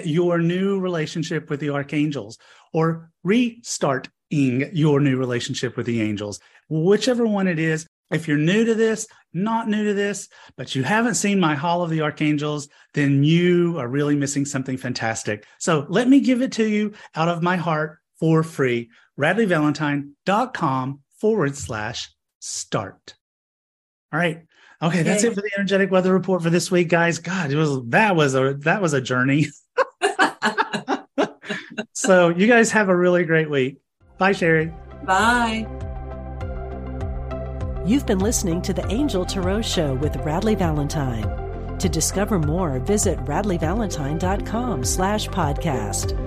your 0.05 0.39
new 0.39 0.79
relationship 0.79 1.49
with 1.49 1.59
the 1.59 1.71
archangels 1.71 2.37
or 2.71 3.11
restarting 3.23 4.69
your 4.73 4.99
new 5.01 5.17
relationship 5.17 5.75
with 5.75 5.85
the 5.85 6.01
angels. 6.01 6.39
Whichever 6.69 7.25
one 7.25 7.47
it 7.47 7.59
is, 7.59 7.87
if 8.11 8.27
you're 8.27 8.37
new 8.37 8.65
to 8.65 8.75
this, 8.75 9.07
not 9.33 9.67
new 9.67 9.83
to 9.85 9.93
this, 9.93 10.29
but 10.55 10.75
you 10.75 10.83
haven't 10.83 11.15
seen 11.15 11.39
my 11.39 11.55
Hall 11.55 11.83
of 11.83 11.89
the 11.89 12.01
Archangels, 12.01 12.69
then 12.93 13.23
you 13.23 13.77
are 13.77 13.87
really 13.87 14.15
missing 14.15 14.45
something 14.45 14.77
fantastic. 14.77 15.45
So 15.59 15.85
let 15.89 16.07
me 16.07 16.19
give 16.19 16.41
it 16.41 16.51
to 16.53 16.67
you 16.67 16.93
out 17.15 17.27
of 17.27 17.43
my 17.43 17.57
heart 17.57 17.99
for 18.19 18.43
free. 18.43 18.89
RadleighValentine.com 19.19 20.99
forward 21.19 21.55
slash 21.55 22.09
start. 22.39 23.15
All 24.13 24.19
right. 24.19 24.43
Okay, 24.81 25.01
that's 25.01 25.23
it 25.23 25.33
for 25.33 25.41
the 25.41 25.51
energetic 25.57 25.89
weather 25.89 26.13
report 26.13 26.43
for 26.43 26.51
this 26.51 26.69
week, 26.69 26.87
guys. 26.87 27.17
God, 27.17 27.51
it 27.51 27.55
was 27.55 27.79
that 27.87 28.15
was 28.15 28.35
a 28.35 28.53
that 28.59 28.79
was 28.79 28.93
a 28.93 29.01
journey. 29.01 29.47
so 31.93 32.29
you 32.29 32.47
guys 32.47 32.71
have 32.71 32.89
a 32.89 32.95
really 32.95 33.23
great 33.23 33.49
week. 33.49 33.79
Bye, 34.17 34.33
Sherry. 34.33 34.71
Bye. 35.03 35.86
You've 37.87 38.05
been 38.05 38.19
listening 38.19 38.61
to 38.63 38.73
the 38.73 38.85
Angel 38.91 39.23
Tarot 39.23 39.61
Show 39.61 39.93
with 39.93 40.11
Radleigh 40.17 40.57
Valentine. 40.57 41.77
To 41.77 41.87
discover 41.87 42.37
more, 42.37 42.79
visit 42.79 43.17
radleighvalentine.com 43.19 44.83
slash 44.83 45.29
podcast. 45.29 46.26